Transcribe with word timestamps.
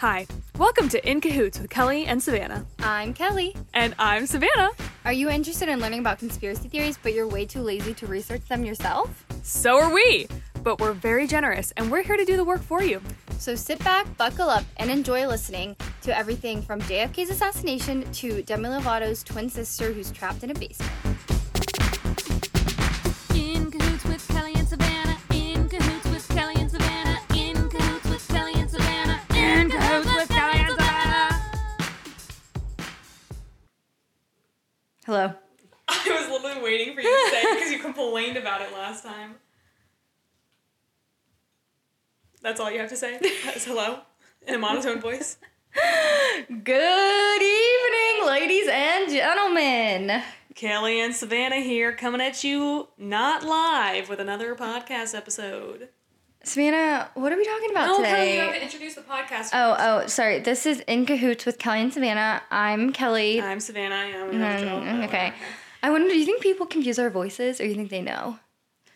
Hi, 0.00 0.26
welcome 0.58 0.90
to 0.90 1.10
In 1.10 1.22
Cahoots 1.22 1.58
with 1.58 1.70
Kelly 1.70 2.04
and 2.04 2.22
Savannah. 2.22 2.66
I'm 2.80 3.14
Kelly. 3.14 3.56
And 3.72 3.94
I'm 3.98 4.26
Savannah. 4.26 4.72
Are 5.06 5.12
you 5.12 5.30
interested 5.30 5.70
in 5.70 5.80
learning 5.80 6.00
about 6.00 6.18
conspiracy 6.18 6.68
theories, 6.68 6.98
but 7.02 7.14
you're 7.14 7.26
way 7.26 7.46
too 7.46 7.62
lazy 7.62 7.94
to 7.94 8.06
research 8.06 8.46
them 8.46 8.62
yourself? 8.62 9.24
So 9.42 9.80
are 9.80 9.90
we, 9.90 10.28
but 10.62 10.80
we're 10.82 10.92
very 10.92 11.26
generous 11.26 11.72
and 11.78 11.90
we're 11.90 12.02
here 12.02 12.18
to 12.18 12.26
do 12.26 12.36
the 12.36 12.44
work 12.44 12.60
for 12.60 12.82
you. 12.82 13.00
So 13.38 13.54
sit 13.54 13.82
back, 13.84 14.14
buckle 14.18 14.50
up, 14.50 14.64
and 14.76 14.90
enjoy 14.90 15.26
listening 15.26 15.74
to 16.02 16.14
everything 16.14 16.60
from 16.60 16.82
JFK's 16.82 17.30
assassination 17.30 18.04
to 18.12 18.42
Demi 18.42 18.68
Lovato's 18.68 19.22
twin 19.22 19.48
sister 19.48 19.94
who's 19.94 20.10
trapped 20.10 20.44
in 20.44 20.50
a 20.50 20.54
basement. 20.54 21.15
Hello. 35.06 35.32
I 35.86 36.18
was 36.20 36.42
literally 36.42 36.64
waiting 36.64 36.92
for 36.92 37.00
you 37.00 37.08
to 37.08 37.30
say 37.30 37.54
because 37.54 37.70
you 37.70 37.78
complained 37.78 38.36
about 38.36 38.60
it 38.60 38.72
last 38.72 39.04
time. 39.04 39.36
That's 42.42 42.58
all 42.58 42.72
you 42.72 42.80
have 42.80 42.88
to 42.88 42.96
say? 42.96 43.20
That's 43.44 43.64
hello? 43.64 44.00
In 44.48 44.56
a 44.56 44.58
monotone 44.58 45.00
voice? 45.00 45.38
Good 46.48 47.42
evening, 47.42 48.26
ladies 48.26 48.66
and 48.68 49.08
gentlemen. 49.08 50.24
Kelly 50.56 51.00
and 51.00 51.14
Savannah 51.14 51.60
here 51.60 51.94
coming 51.94 52.20
at 52.20 52.42
you 52.42 52.88
not 52.98 53.44
live 53.44 54.08
with 54.08 54.18
another 54.18 54.56
podcast 54.56 55.14
episode. 55.14 55.90
Savannah, 56.46 57.10
what 57.14 57.32
are 57.32 57.36
we 57.36 57.44
talking 57.44 57.70
about 57.72 57.86
No, 57.86 57.96
Kelly, 57.96 58.08
today? 58.08 58.34
you 58.34 58.40
have 58.42 58.54
to 58.54 58.62
introduce 58.62 58.94
the 58.94 59.00
podcast. 59.00 59.50
Oh, 59.52 59.76
oh, 59.80 60.06
sorry. 60.06 60.38
This 60.38 60.64
is 60.64 60.78
In 60.86 61.04
Cahoots 61.04 61.44
with 61.44 61.58
Kelly 61.58 61.80
and 61.80 61.92
Savannah. 61.92 62.40
I'm 62.52 62.92
Kelly. 62.92 63.40
I'm 63.42 63.58
Savannah. 63.58 63.96
I 63.96 64.04
am. 64.04 64.30
Mm, 64.30 65.04
okay. 65.08 65.32
I 65.82 65.90
wonder, 65.90 66.08
do 66.08 66.16
you 66.16 66.24
think 66.24 66.40
people 66.40 66.64
confuse 66.64 67.00
our 67.00 67.10
voices 67.10 67.60
or 67.60 67.64
do 67.64 67.70
you 67.70 67.74
think 67.74 67.90
they 67.90 68.00
know? 68.00 68.38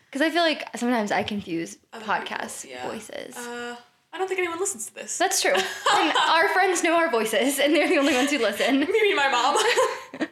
Because 0.05 0.21
I 0.21 0.29
feel 0.29 0.43
like 0.43 0.65
sometimes 0.77 1.11
I 1.11 1.23
confuse 1.23 1.77
Other 1.91 2.05
podcast 2.05 2.63
people, 2.63 2.77
yeah. 2.77 2.89
voices. 2.89 3.35
Uh, 3.35 3.75
I 4.13 4.17
don't 4.17 4.29
think 4.29 4.39
anyone 4.39 4.59
listens 4.59 4.85
to 4.85 4.95
this. 4.95 5.17
That's 5.17 5.41
true. 5.41 5.51
and 5.93 6.17
our 6.29 6.47
friends 6.53 6.83
know 6.83 6.95
our 6.95 7.11
voices, 7.11 7.59
and 7.59 7.75
they're 7.75 7.89
the 7.89 7.97
only 7.97 8.13
ones 8.13 8.31
who 8.31 8.37
listen. 8.37 8.79
Maybe 8.79 9.13
my 9.13 9.29
mom. 9.29 10.27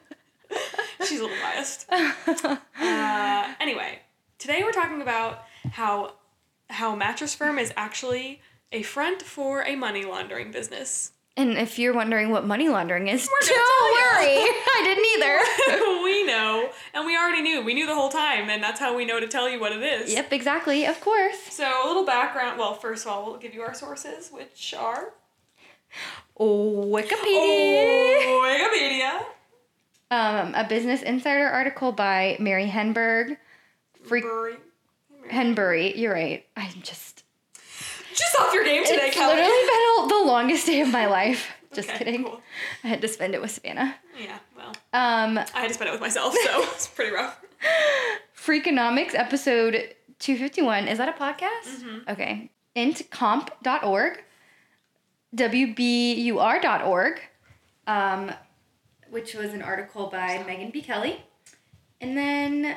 She's 1.05 1.19
a 1.19 1.23
little 1.23 1.37
biased. 1.43 1.85
Uh, 1.91 3.53
anyway, 3.59 3.99
today 4.37 4.63
we're 4.63 4.71
talking 4.71 5.01
about 5.01 5.43
how 5.71 6.13
how 6.69 6.95
Mattress 6.95 7.35
Firm 7.35 7.57
is 7.59 7.73
actually 7.75 8.41
a 8.71 8.83
front 8.83 9.21
for 9.21 9.63
a 9.63 9.75
money 9.75 10.05
laundering 10.05 10.51
business. 10.51 11.11
And 11.37 11.57
if 11.57 11.79
you're 11.79 11.93
wondering 11.93 12.31
what 12.31 12.45
money 12.45 12.67
laundering 12.67 13.07
is, 13.07 13.27
don't 13.27 13.49
worry. 13.49 14.35
I 14.35 14.81
didn't 14.83 15.05
either. 15.15 16.03
we 16.03 16.25
know, 16.25 16.69
and 16.93 17.05
we 17.05 17.15
already 17.17 17.41
knew. 17.41 17.63
We 17.63 17.73
knew 17.73 17.87
the 17.87 17.95
whole 17.95 18.09
time, 18.09 18.49
and 18.49 18.61
that's 18.61 18.79
how 18.79 18.95
we 18.95 19.05
know 19.05 19.19
to 19.21 19.27
tell 19.27 19.49
you 19.49 19.59
what 19.59 19.71
it 19.71 19.81
is. 19.81 20.11
yep, 20.11 20.33
exactly. 20.33 20.85
Of 20.85 20.99
course. 20.99 21.37
So 21.49 21.65
a 21.85 21.87
little 21.87 22.05
background. 22.05 22.59
Well, 22.59 22.73
first 22.73 23.05
of 23.05 23.11
all, 23.11 23.25
we'll 23.25 23.37
give 23.37 23.53
you 23.53 23.61
our 23.61 23.73
sources, 23.73 24.29
which 24.31 24.73
are 24.77 25.13
Wikipedia. 26.37 27.15
Oh, 28.25 28.45
Wikipedia. 28.45 29.21
Um, 30.11 30.55
a 30.55 30.65
Business 30.67 31.01
Insider 31.03 31.47
article 31.47 31.91
by 31.91 32.35
Mary 32.39 32.67
Henberg. 32.67 33.37
Freak 34.03 34.25
Hanbury. 35.29 35.95
You're 35.97 36.13
right. 36.13 36.45
I'm 36.57 36.81
just. 36.81 37.23
Just 38.13 38.37
off 38.39 38.53
your 38.53 38.63
game 38.65 38.83
today, 38.83 39.07
it's 39.07 39.15
Kelly. 39.15 39.35
literally 39.35 39.67
been 39.67 40.07
the 40.09 40.23
longest 40.25 40.65
day 40.65 40.81
of 40.81 40.89
my 40.91 41.05
life. 41.17 41.47
Just 41.73 41.87
Okay, 41.89 41.97
kidding. 41.99 42.23
cool. 42.25 42.41
I 42.83 42.87
had 42.87 43.01
to 43.01 43.07
spend 43.07 43.33
it 43.35 43.41
with 43.41 43.51
Savannah. 43.51 43.95
Yeah, 44.19 44.39
well, 44.57 44.69
Um, 44.93 45.37
I 45.37 45.45
had 45.61 45.67
to 45.69 45.73
spend 45.73 45.87
it 45.89 45.91
with 45.91 46.01
myself, 46.01 46.33
so 46.33 46.61
it's 46.73 46.87
pretty 46.87 47.11
rough. 47.15 47.39
Freakonomics 48.35 49.13
episode 49.13 49.93
251. 50.17 50.87
Is 50.87 50.97
that 50.97 51.07
a 51.07 51.13
podcast? 51.13 51.83
Mm-hmm. 51.83 52.09
Okay. 52.09 52.49
Intcomp.org, 52.75 54.23
WBUR.org, 55.35 57.19
um, 57.87 58.31
which 59.09 59.33
was 59.35 59.53
an 59.53 59.61
article 59.61 60.07
by 60.07 60.43
Megan 60.45 60.71
B. 60.71 60.81
Kelly, 60.81 61.23
and 62.01 62.17
then 62.17 62.75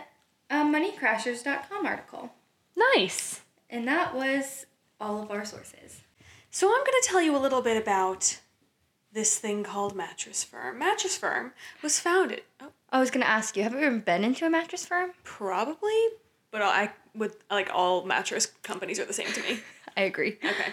a 0.51 0.57
moneycrashers.com 0.57 1.87
article. 1.87 2.31
Nice. 2.77 3.43
And 3.71 3.87
that 3.89 4.15
was 4.15 4.67
all 5.01 5.23
of 5.23 5.31
our 5.31 5.45
sources. 5.45 6.03
So 6.51 6.69
I'm 6.69 6.85
going 6.85 7.01
to 7.03 7.09
tell 7.09 7.23
you 7.23 7.37
a 7.37 7.39
little 7.39 7.63
bit 7.63 7.81
about 7.81 8.39
this 9.13 9.39
thing 9.39 9.63
called 9.63 9.95
Mattress 9.95 10.45
Firm. 10.45 10.79
Mattress 10.79 11.17
Firm 11.17 11.53
was 11.83 12.01
founded, 12.01 12.43
oh, 12.61 12.69
I 12.91 12.99
was 12.99 13.11
going 13.11 13.23
to 13.25 13.29
ask 13.29 13.57
you, 13.57 13.63
have 13.63 13.73
you 13.73 13.81
ever 13.81 13.99
been 13.99 14.25
into 14.25 14.47
a 14.47 14.51
mattress 14.51 14.85
firm? 14.87 15.13
probably, 15.25 15.99
but 16.51 16.63
I 16.63 16.93
would 17.15 17.33
like 17.51 17.71
all 17.73 18.05
mattress 18.05 18.47
companies 18.63 18.99
are 19.01 19.05
the 19.05 19.13
same 19.13 19.33
to 19.33 19.43
me. 19.43 19.61
I 19.97 20.03
agree. 20.03 20.39
Okay. 20.45 20.73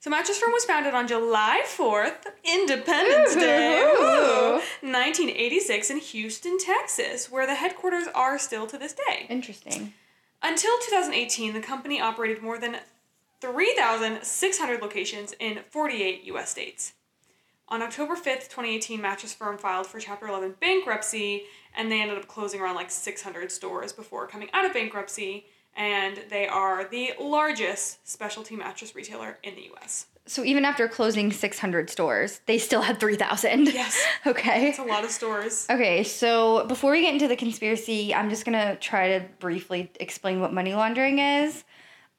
So 0.00 0.10
Mattress 0.10 0.38
Firm 0.38 0.50
was 0.50 0.64
founded 0.64 0.94
on 0.94 1.06
July 1.06 1.62
4th, 1.64 2.26
Independence 2.42 3.36
Day, 3.36 3.80
Ooh. 3.80 4.54
1986 4.80 5.90
in 5.90 5.98
Houston, 5.98 6.58
Texas, 6.58 7.30
where 7.30 7.46
the 7.46 7.54
headquarters 7.54 8.08
are 8.12 8.36
still 8.36 8.66
to 8.66 8.76
this 8.76 8.94
day. 8.94 9.26
Interesting. 9.28 9.94
Until 10.42 10.76
2018, 10.78 11.54
the 11.54 11.60
company 11.60 12.00
operated 12.00 12.42
more 12.42 12.58
than 12.58 12.78
3,600 13.40 14.82
locations 14.82 15.34
in 15.38 15.60
48 15.70 16.24
US 16.24 16.50
states. 16.50 16.94
On 17.68 17.80
October 17.80 18.14
5th, 18.14 18.48
2018, 18.48 19.00
Mattress 19.00 19.32
Firm 19.32 19.56
filed 19.56 19.86
for 19.86 20.00
Chapter 20.00 20.26
11 20.26 20.56
bankruptcy, 20.60 21.44
and 21.74 21.90
they 21.90 22.02
ended 22.02 22.18
up 22.18 22.26
closing 22.26 22.60
around 22.60 22.74
like 22.74 22.90
600 22.90 23.52
stores 23.52 23.92
before 23.92 24.26
coming 24.26 24.48
out 24.52 24.66
of 24.66 24.74
bankruptcy, 24.74 25.46
and 25.76 26.20
they 26.28 26.46
are 26.48 26.84
the 26.84 27.12
largest 27.20 28.06
specialty 28.06 28.56
mattress 28.56 28.94
retailer 28.94 29.38
in 29.44 29.54
the 29.54 29.70
US. 29.76 30.06
So 30.26 30.44
even 30.44 30.64
after 30.64 30.86
closing 30.88 31.32
600 31.32 31.90
stores, 31.90 32.40
they 32.46 32.58
still 32.58 32.82
had 32.82 33.00
3,000. 33.00 33.68
Yes. 33.68 34.00
Okay. 34.26 34.68
It's 34.68 34.78
a 34.78 34.84
lot 34.84 35.04
of 35.04 35.10
stores. 35.10 35.66
Okay, 35.68 36.04
so 36.04 36.64
before 36.66 36.92
we 36.92 37.02
get 37.02 37.12
into 37.12 37.26
the 37.26 37.34
conspiracy, 37.34 38.14
I'm 38.14 38.30
just 38.30 38.44
gonna 38.44 38.76
try 38.76 39.18
to 39.18 39.26
briefly 39.40 39.90
explain 39.98 40.40
what 40.40 40.52
money 40.52 40.74
laundering 40.74 41.18
is. 41.18 41.64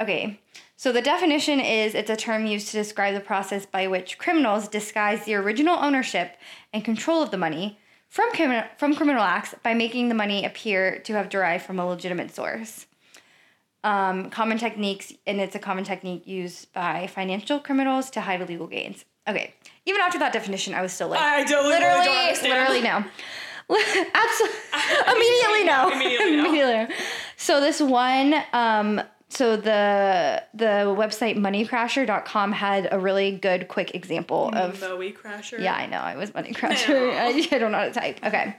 Okay, 0.01 0.41
so 0.75 0.91
the 0.91 1.01
definition 1.01 1.61
is 1.61 1.95
it's 1.95 2.09
a 2.09 2.15
term 2.17 2.45
used 2.45 2.67
to 2.67 2.73
describe 2.73 3.13
the 3.13 3.21
process 3.21 3.65
by 3.65 3.87
which 3.87 4.17
criminals 4.17 4.67
disguise 4.67 5.23
the 5.23 5.35
original 5.35 5.77
ownership 5.77 6.35
and 6.73 6.83
control 6.83 7.23
of 7.23 7.31
the 7.31 7.37
money 7.37 7.79
from, 8.09 8.29
crimin- 8.33 8.67
from 8.77 8.95
criminal 8.95 9.23
acts 9.23 9.55
by 9.63 9.73
making 9.73 10.09
the 10.09 10.15
money 10.15 10.43
appear 10.43 10.99
to 10.99 11.13
have 11.13 11.29
derived 11.29 11.63
from 11.65 11.79
a 11.79 11.87
legitimate 11.87 12.35
source. 12.35 12.85
Um, 13.83 14.29
common 14.29 14.57
techniques, 14.57 15.11
and 15.27 15.41
it's 15.41 15.55
a 15.55 15.59
common 15.59 15.83
technique 15.83 16.25
used 16.25 16.71
by 16.71 17.07
financial 17.07 17.59
criminals 17.59 18.09
to 18.11 18.21
hide 18.21 18.39
illegal 18.39 18.67
gains. 18.67 19.03
Okay, 19.27 19.53
even 19.85 19.99
after 20.01 20.19
that 20.19 20.31
definition, 20.31 20.73
I 20.73 20.81
was 20.81 20.93
still 20.93 21.09
like, 21.09 21.19
I 21.19 21.43
don't 21.43 21.67
really 21.67 21.79
literally, 21.79 22.05
don't 22.05 22.43
literally 22.43 22.81
no. 22.81 23.03
Absolutely, 24.13 24.59
immediately 25.15 25.63
no. 25.65 25.91
Immediately 25.91 26.35
no. 26.37 26.85
no. 26.87 26.95
So 27.37 27.59
this 27.59 27.81
one, 27.81 28.35
um, 28.53 29.01
so 29.29 29.55
the 29.57 30.43
the 30.53 30.93
website 30.95 31.37
moneycrasher.com 31.37 32.51
had 32.51 32.87
a 32.91 32.99
really 32.99 33.31
good 33.31 33.67
quick 33.67 33.95
example 33.95 34.49
of 34.53 34.79
Moe 34.79 34.97
Crasher. 35.11 35.59
yeah, 35.59 35.73
I 35.73 35.87
know. 35.87 35.97
I 35.97 36.15
was 36.15 36.33
money 36.33 36.51
crasher. 36.53 37.11
I, 37.17 37.27
I 37.55 37.57
don't 37.57 37.71
know 37.71 37.79
how 37.79 37.85
to 37.85 37.91
type. 37.91 38.19
Okay. 38.23 38.55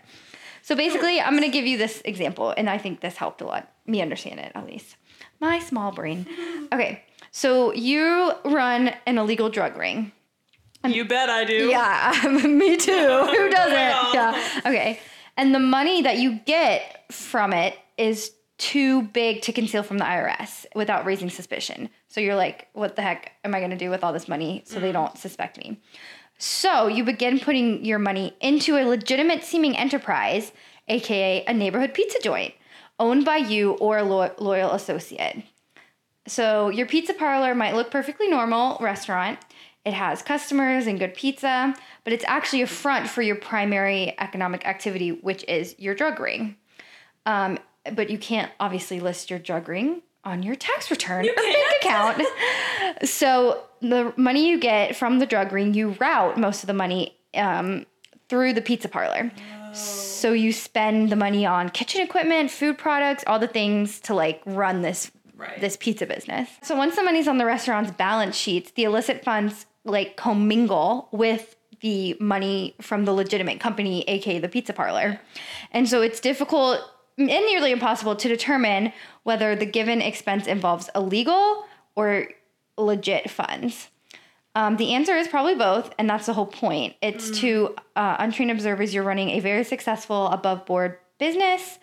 So 0.63 0.75
basically, 0.75 1.21
I'm 1.21 1.37
going 1.37 1.43
to 1.43 1.51
give 1.51 1.67
you 1.67 1.77
this 1.77 2.01
example, 2.07 2.55
and 2.57 2.71
I 2.71 2.79
think 2.79 3.01
this 3.01 3.17
helped 3.17 3.43
a 3.43 3.45
lot. 3.45 3.71
Me 3.87 4.01
understand 4.01 4.41
it, 4.41 4.51
at 4.55 4.65
least. 4.65 4.97
My 5.41 5.59
small 5.59 5.93
brain. 5.93 6.27
Okay. 6.73 7.03
So 7.31 7.73
you 7.73 8.33
run 8.45 8.95
an 9.07 9.19
illegal 9.19 9.49
drug 9.49 9.77
ring. 9.77 10.13
You 10.85 11.05
bet 11.05 11.31
I 11.31 11.45
do. 11.45 11.69
Yeah, 11.69 12.13
me 12.47 12.77
too. 12.77 12.93
Who 12.93 13.49
doesn't? 13.51 14.15
Yeah. 14.15 14.61
Okay. 14.67 15.01
And 15.37 15.55
the 15.55 15.61
money 15.61 16.03
that 16.03 16.19
you 16.19 16.41
get 16.47 17.11
from 17.11 17.53
it 17.53 17.77
is 17.97 18.33
too 18.59 19.03
big 19.03 19.43
to 19.43 19.53
conceal 19.53 19.83
from 19.83 19.99
the 19.99 20.05
IRS 20.05 20.67
without 20.75 21.05
raising 21.05 21.31
suspicion. 21.31 21.89
So 22.09 22.21
you're 22.21 22.37
like, 22.37 22.69
what 22.73 22.97
the 22.97 23.03
heck 23.03 23.33
am 23.43 23.55
I 23.55 23.59
going 23.59 23.71
to 23.71 23.77
do 23.77 23.91
with 23.91 24.05
all 24.05 24.13
this 24.13 24.29
money 24.29 24.63
so 24.65 24.79
they 24.79 24.91
mm. 24.91 24.95
don't 24.95 25.19
suspect 25.19 25.59
me? 25.59 25.81
So 26.39 26.87
you 26.87 27.05
begin 27.05 27.41
putting 27.41 27.85
your 27.85 27.99
money 27.99 28.37
into 28.41 28.77
a 28.77 28.87
legitimate 28.87 29.45
seeming 29.45 29.77
enterprise, 29.77 30.53
aka 30.89 31.45
a 31.47 31.55
neighborhood 31.55 31.95
pizza 31.95 32.19
joint, 32.23 32.55
owned 32.99 33.25
by 33.25 33.37
you 33.37 33.73
or 33.73 33.99
a 33.99 34.05
lo- 34.05 34.35
loyal 34.39 34.73
associate. 34.73 35.43
So 36.27 36.69
your 36.71 36.87
pizza 36.87 37.15
parlor 37.15 37.55
might 37.55 37.75
look 37.75 37.91
perfectly 37.91 38.29
normal 38.29 38.79
restaurant. 38.81 39.39
It 39.85 39.93
has 39.93 40.23
customers 40.23 40.87
and 40.87 40.99
good 40.99 41.15
pizza, 41.15 41.75
but 42.05 42.13
it's 42.13 42.25
actually 42.27 42.63
a 42.63 42.67
front 42.67 43.09
for 43.09 43.21
your 43.21 43.37
primary 43.37 44.19
economic 44.19 44.67
activity, 44.67 45.11
which 45.11 45.45
is 45.47 45.75
your 45.79 45.95
drug 45.95 46.19
ring. 46.19 46.57
Um, 47.27 47.59
but 47.93 48.09
you 48.09 48.17
can't 48.17 48.51
obviously 48.59 49.01
list 49.01 49.29
your 49.29 49.39
drug 49.39 49.69
ring 49.69 50.01
on 50.25 50.43
your 50.43 50.55
tax 50.55 50.91
return 50.91 51.25
You 51.25 51.33
or 51.33 51.43
bank 51.43 51.83
account. 51.83 52.23
so 53.05 53.63
the 53.83 54.15
money 54.17 54.49
you 54.49 54.59
get 54.59 54.97
from 54.97 55.19
the 55.19 55.27
drug 55.27 55.53
ring, 55.53 55.75
you 55.75 55.91
route 56.01 56.39
most 56.39 56.63
of 56.63 56.67
the 56.67 56.75
money 56.75 57.19
um, 57.35 57.85
through 58.29 58.55
the 58.55 58.63
pizza 58.63 58.89
parlor. 58.89 59.31
Oh. 59.75 59.77
So 59.77 60.33
you 60.33 60.53
spend 60.53 61.11
the 61.11 61.17
money 61.17 61.45
on 61.45 61.69
kitchen 61.69 62.01
equipment, 62.01 62.51
food 62.51 62.79
products, 62.79 63.25
all 63.27 63.39
the 63.39 63.49
things 63.49 64.01
to 64.01 64.15
like 64.15 64.43
run 64.47 64.83
this 64.83 65.11
Right. 65.37 65.61
this 65.61 65.77
pizza 65.77 66.07
business. 66.07 66.49
So 66.63 66.77
once 66.77 66.95
the 66.95 67.03
money's 67.03 67.27
on 67.27 67.39
the 67.39 67.45
restaurant's 67.45 67.91
balance 67.91 68.37
sheets, 68.37 68.71
the 68.71 68.85
illicit 68.85 69.25
funds 69.25 69.67
like 69.85 70.17
commingle 70.17 71.09
with 71.11 71.57
the 71.81 72.17
money 72.21 72.77
from 72.81 73.05
the 73.05 73.13
legitimate 73.13 73.59
company, 73.59 74.05
aka 74.09 74.39
the 74.39 74.49
pizza 74.49 74.73
parlor. 74.73 75.21
And 75.73 75.89
so 75.89 76.03
it's 76.03 76.21
difficult 76.21 76.81
and 77.19 77.27
nearly 77.29 77.73
impossible 77.73 78.15
to 78.17 78.29
determine 78.29 78.93
whether 79.25 79.57
the 79.57 79.67
given 79.67 80.01
expense 80.01 80.47
involves 80.47 80.89
illegal 80.95 81.65
or 81.97 82.29
legit 82.79 83.29
funds. 83.29 83.89
Um, 84.57 84.77
the 84.77 84.95
answer 84.95 85.17
is 85.17 85.27
probably 85.27 85.57
both, 85.57 85.93
and 85.99 86.09
that's 86.09 86.27
the 86.27 86.33
whole 86.33 86.47
point. 86.47 86.95
It's 87.03 87.31
to 87.41 87.75
uh, 87.97 88.17
untrained 88.21 88.53
observers, 88.53 88.95
you're 88.95 89.03
running 89.03 89.31
a 89.31 89.41
very 89.41 89.65
successful 89.65 90.29
above 90.29 90.65
board 90.65 90.99
business. 91.19 91.79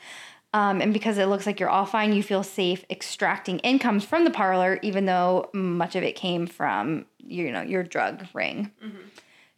Um, 0.53 0.81
and 0.81 0.93
because 0.93 1.17
it 1.17 1.25
looks 1.25 1.45
like 1.45 1.59
you're 1.59 1.69
all 1.69 1.85
fine, 1.85 2.13
you 2.13 2.23
feel 2.23 2.43
safe 2.43 2.83
extracting 2.89 3.59
incomes 3.59 4.03
from 4.03 4.25
the 4.25 4.31
parlor, 4.31 4.79
even 4.81 5.05
though 5.05 5.49
much 5.53 5.95
of 5.95 6.03
it 6.03 6.15
came 6.15 6.45
from 6.47 7.05
you 7.25 7.51
know 7.51 7.61
your 7.61 7.83
drug 7.83 8.25
ring. 8.33 8.71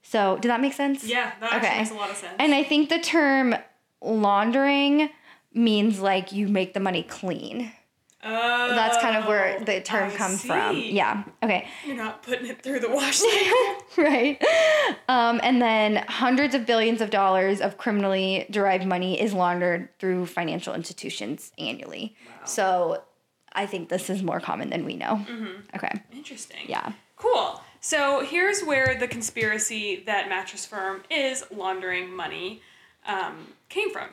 So, 0.03 0.37
did 0.37 0.49
that 0.49 0.61
make 0.61 0.73
sense? 0.73 1.03
Yeah, 1.03 1.31
that 1.39 1.53
actually 1.53 1.77
makes 1.77 1.91
a 1.91 1.95
lot 1.95 2.09
of 2.11 2.17
sense. 2.17 2.35
And 2.37 2.53
I 2.53 2.63
think 2.63 2.89
the 2.89 2.99
term 2.99 3.55
laundering 4.01 5.09
means 5.53 5.99
like 5.99 6.31
you 6.31 6.47
make 6.47 6.73
the 6.73 6.79
money 6.79 7.03
clean. 7.03 7.71
Oh, 8.25 8.69
That's 8.69 8.97
kind 8.97 9.17
of 9.17 9.25
where 9.25 9.59
the 9.59 9.81
term 9.81 10.11
I 10.11 10.15
comes 10.15 10.43
from. 10.43 10.77
Yeah. 10.77 11.23
Okay. 11.41 11.67
You're 11.85 11.95
not 11.95 12.23
putting 12.23 12.47
it 12.47 12.61
through 12.61 12.79
the 12.79 12.89
wash 12.89 13.21
right. 13.97 14.43
Um, 15.07 15.39
and 15.43 15.61
then 15.61 16.03
hundreds 16.07 16.55
of 16.55 16.65
billions 16.65 17.01
of 17.01 17.09
dollars 17.09 17.61
of 17.61 17.77
criminally 17.77 18.45
derived 18.49 18.85
money 18.85 19.19
is 19.19 19.33
laundered 19.33 19.89
through 19.99 20.25
financial 20.25 20.73
institutions 20.73 21.51
annually. 21.57 22.15
Wow. 22.25 22.45
So 22.45 23.03
I 23.53 23.65
think 23.65 23.89
this 23.89 24.09
is 24.09 24.23
more 24.23 24.39
common 24.39 24.69
than 24.69 24.85
we 24.85 24.95
know. 24.95 25.25
Okay. 25.75 26.01
Interesting. 26.11 26.65
Yeah. 26.67 26.93
Cool. 27.17 27.61
So 27.79 28.25
here's 28.25 28.63
where 28.63 28.97
the 28.97 29.07
conspiracy 29.07 30.03
that 30.05 30.29
Mattress 30.29 30.65
Firm 30.65 31.03
is 31.09 31.43
laundering 31.51 32.15
money 32.15 32.61
um, 33.05 33.47
came 33.69 33.91
from. 33.91 34.09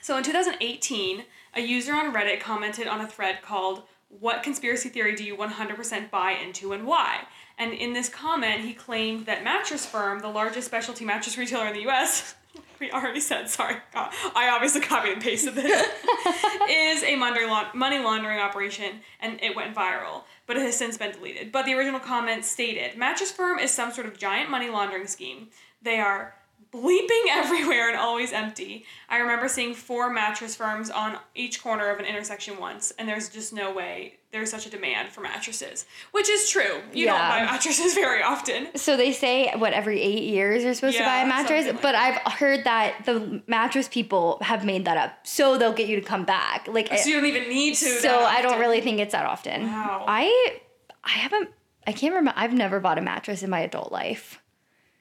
So 0.00 0.16
in 0.16 0.24
2018, 0.24 1.24
a 1.54 1.60
user 1.60 1.94
on 1.94 2.14
Reddit 2.14 2.40
commented 2.40 2.86
on 2.86 3.00
a 3.00 3.06
thread 3.06 3.42
called 3.42 3.82
What 4.08 4.42
Conspiracy 4.42 4.88
Theory 4.88 5.14
Do 5.14 5.24
You 5.24 5.36
100% 5.36 6.10
Buy 6.10 6.32
Into 6.32 6.72
and 6.72 6.86
Why? 6.86 7.22
And 7.58 7.74
in 7.74 7.92
this 7.92 8.08
comment, 8.08 8.62
he 8.62 8.72
claimed 8.72 9.26
that 9.26 9.44
Mattress 9.44 9.84
Firm, 9.84 10.20
the 10.20 10.28
largest 10.28 10.66
specialty 10.66 11.04
mattress 11.04 11.36
retailer 11.36 11.66
in 11.66 11.74
the 11.74 11.86
US, 11.88 12.34
we 12.80 12.90
already 12.90 13.20
said, 13.20 13.50
sorry, 13.50 13.76
God, 13.92 14.10
I 14.34 14.48
obviously 14.48 14.80
copied 14.80 15.12
and 15.12 15.22
pasted 15.22 15.54
this, 15.54 15.86
is 16.70 17.02
a 17.02 17.16
money 17.16 17.46
money 17.74 17.98
laundering 17.98 18.38
operation 18.38 19.00
and 19.20 19.38
it 19.42 19.54
went 19.54 19.74
viral, 19.74 20.22
but 20.46 20.56
it 20.56 20.62
has 20.62 20.76
since 20.76 20.96
been 20.96 21.12
deleted. 21.12 21.52
But 21.52 21.66
the 21.66 21.74
original 21.74 22.00
comment 22.00 22.44
stated 22.44 22.96
Mattress 22.96 23.30
Firm 23.30 23.58
is 23.58 23.70
some 23.70 23.92
sort 23.92 24.06
of 24.06 24.18
giant 24.18 24.50
money 24.50 24.70
laundering 24.70 25.06
scheme. 25.06 25.48
They 25.82 26.00
are 26.00 26.34
bleeping 26.72 27.24
everywhere 27.30 27.88
and 27.88 27.98
always 27.98 28.32
empty. 28.32 28.84
I 29.08 29.18
remember 29.18 29.48
seeing 29.48 29.74
four 29.74 30.10
mattress 30.10 30.54
firms 30.54 30.90
on 30.90 31.16
each 31.34 31.62
corner 31.62 31.90
of 31.90 31.98
an 31.98 32.04
intersection 32.04 32.58
once, 32.58 32.92
and 32.98 33.08
there's 33.08 33.28
just 33.28 33.52
no 33.52 33.72
way 33.72 34.14
there's 34.32 34.50
such 34.50 34.66
a 34.66 34.70
demand 34.70 35.08
for 35.08 35.22
mattresses. 35.22 35.86
Which 36.12 36.28
is 36.28 36.48
true. 36.48 36.82
You 36.92 37.06
don't 37.06 37.18
buy 37.18 37.44
mattresses 37.44 37.94
very 37.96 38.22
often. 38.22 38.68
So 38.76 38.96
they 38.96 39.12
say 39.12 39.52
what 39.56 39.72
every 39.72 40.00
eight 40.00 40.22
years 40.22 40.62
you're 40.62 40.74
supposed 40.74 40.98
to 40.98 41.04
buy 41.04 41.22
a 41.22 41.26
mattress, 41.26 41.66
like 41.66 41.82
but 41.82 41.94
I've 41.94 42.32
heard 42.34 42.64
that 42.64 43.04
the 43.06 43.42
mattress 43.48 43.88
people 43.88 44.38
have 44.42 44.64
made 44.64 44.84
that 44.84 44.96
up 44.96 45.26
so 45.26 45.58
they'll 45.58 45.72
get 45.72 45.88
you 45.88 45.96
to 45.96 46.02
come 46.06 46.24
back. 46.24 46.68
Like 46.68 46.96
So 46.96 47.08
you 47.08 47.16
don't 47.16 47.26
even 47.26 47.48
need 47.48 47.74
to. 47.76 47.86
so 48.00 48.20
I 48.20 48.42
don't 48.42 48.60
really 48.60 48.80
think 48.80 49.00
it's 49.00 49.12
that 49.12 49.26
often. 49.26 49.64
Wow. 49.64 50.04
I 50.06 50.58
I 51.02 51.10
haven't 51.10 51.50
I 51.86 51.92
can't 51.92 52.14
remember 52.14 52.32
I've 52.36 52.54
never 52.54 52.78
bought 52.78 52.98
a 52.98 53.02
mattress 53.02 53.42
in 53.42 53.50
my 53.50 53.60
adult 53.60 53.90
life. 53.90 54.39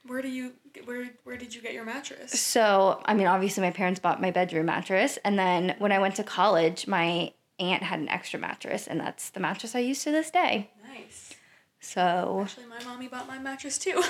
Where 0.09 0.23
do 0.23 0.27
you 0.27 0.53
where 0.85 1.11
where 1.23 1.37
did 1.37 1.53
you 1.53 1.61
get 1.61 1.73
your 1.73 1.85
mattress? 1.85 2.39
So, 2.39 2.99
I 3.05 3.13
mean, 3.13 3.27
obviously 3.27 3.61
my 3.61 3.69
parents 3.69 3.99
bought 3.99 4.19
my 4.19 4.31
bedroom 4.31 4.65
mattress 4.65 5.19
and 5.23 5.37
then 5.37 5.75
when 5.77 5.91
I 5.91 5.99
went 5.99 6.15
to 6.15 6.23
college, 6.23 6.87
my 6.87 7.31
aunt 7.59 7.83
had 7.83 7.99
an 7.99 8.09
extra 8.09 8.39
mattress 8.39 8.87
and 8.87 8.99
that's 8.99 9.29
the 9.29 9.39
mattress 9.39 9.75
I 9.75 9.79
use 9.79 10.03
to 10.05 10.11
this 10.11 10.31
day. 10.31 10.71
Nice. 10.87 11.35
So, 11.79 12.41
Actually, 12.43 12.65
my 12.65 12.83
mommy 12.83 13.07
bought 13.07 13.27
my 13.27 13.37
mattress 13.37 13.77
too. 13.77 14.01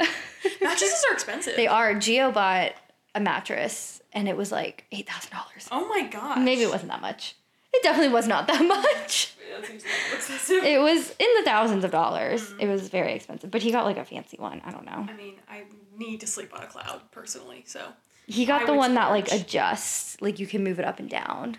Mattresses 0.60 1.04
are 1.08 1.14
expensive. 1.14 1.54
they 1.56 1.68
are 1.68 1.94
Geo 1.94 2.32
bought 2.32 2.72
a 3.14 3.20
mattress 3.20 4.02
and 4.12 4.28
it 4.28 4.36
was 4.36 4.50
like 4.50 4.84
$8,000. 4.92 5.68
Oh 5.70 5.88
my 5.88 6.08
gosh. 6.08 6.38
Maybe 6.38 6.62
it 6.62 6.70
wasn't 6.70 6.90
that 6.90 7.00
much. 7.00 7.36
It 7.76 7.82
definitely 7.82 8.12
was 8.12 8.26
not 8.26 8.46
that 8.48 8.64
much. 8.66 9.34
That 9.54 9.66
seems 9.66 9.84
a 9.84 9.86
little 9.86 10.16
excessive. 10.16 10.64
It 10.64 10.80
was 10.80 11.10
in 11.18 11.28
the 11.38 11.42
thousands 11.44 11.84
of 11.84 11.90
dollars. 11.90 12.42
Mm-hmm. 12.42 12.60
It 12.60 12.68
was 12.68 12.88
very 12.88 13.12
expensive, 13.14 13.50
but 13.50 13.62
he 13.62 13.70
got 13.72 13.84
like 13.84 13.96
a 13.96 14.04
fancy 14.04 14.36
one. 14.38 14.60
I 14.64 14.70
don't 14.70 14.84
know. 14.84 15.06
I 15.08 15.12
mean, 15.16 15.34
I 15.48 15.64
need 15.96 16.20
to 16.20 16.26
sleep 16.26 16.54
on 16.54 16.62
a 16.62 16.66
cloud 16.66 17.00
personally, 17.10 17.64
so. 17.66 17.80
He 18.26 18.44
got 18.44 18.62
I 18.62 18.66
the 18.66 18.74
one 18.74 18.94
that 18.94 19.10
like 19.10 19.30
adjusts, 19.32 20.20
like 20.20 20.38
you 20.40 20.46
can 20.46 20.64
move 20.64 20.78
it 20.78 20.84
up 20.84 20.98
and 20.98 21.08
down. 21.08 21.58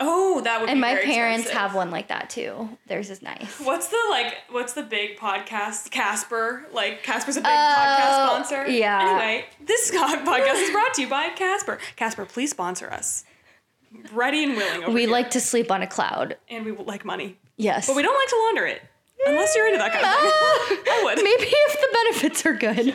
Oh, 0.00 0.40
that 0.42 0.60
would. 0.60 0.70
And 0.70 0.80
my 0.80 0.94
parents 0.94 1.46
expensive. 1.46 1.60
have 1.60 1.74
one 1.74 1.90
like 1.90 2.06
that 2.06 2.30
too. 2.30 2.68
Theirs 2.86 3.10
is 3.10 3.20
nice. 3.20 3.58
What's 3.64 3.88
the 3.88 3.98
like? 4.10 4.32
What's 4.50 4.74
the 4.74 4.84
big 4.84 5.18
podcast? 5.18 5.90
Casper. 5.90 6.66
Like 6.72 7.02
Casper's 7.02 7.36
a 7.36 7.40
big 7.40 7.50
Oh, 7.50 7.50
podcast 7.50 8.26
sponsor. 8.26 8.68
yeah. 8.68 9.00
Anyway, 9.20 9.44
this 9.66 9.90
podcast 9.94 10.62
is 10.62 10.70
brought 10.70 10.94
to 10.94 11.02
you 11.02 11.08
by 11.08 11.30
Casper. 11.30 11.78
Casper, 11.96 12.24
please 12.24 12.50
sponsor 12.50 12.88
us. 12.92 13.24
Ready 14.12 14.44
and 14.44 14.56
willing. 14.56 14.84
Over 14.84 14.92
We 14.92 15.02
here. 15.02 15.10
like 15.10 15.30
to 15.30 15.40
sleep 15.40 15.70
on 15.70 15.82
a 15.82 15.86
cloud. 15.86 16.36
and 16.48 16.64
we 16.64 16.72
like 16.72 17.04
money, 17.04 17.38
Yes. 17.56 17.86
but 17.86 17.96
we 17.96 18.02
don't 18.02 18.14
like 18.14 18.28
to 18.28 18.36
launder 18.46 18.66
it 18.66 18.82
unless 19.26 19.54
you're 19.56 19.66
into 19.66 19.78
that 19.78 19.92
kind 19.92 20.04
of 20.04 20.10
thing. 20.12 20.78
I 20.94 21.00
would. 21.04 21.16
Maybe 21.16 21.46
if 21.50 21.80
the 21.80 21.88
benefits 21.92 22.46
are 22.46 22.54
good. 22.54 22.94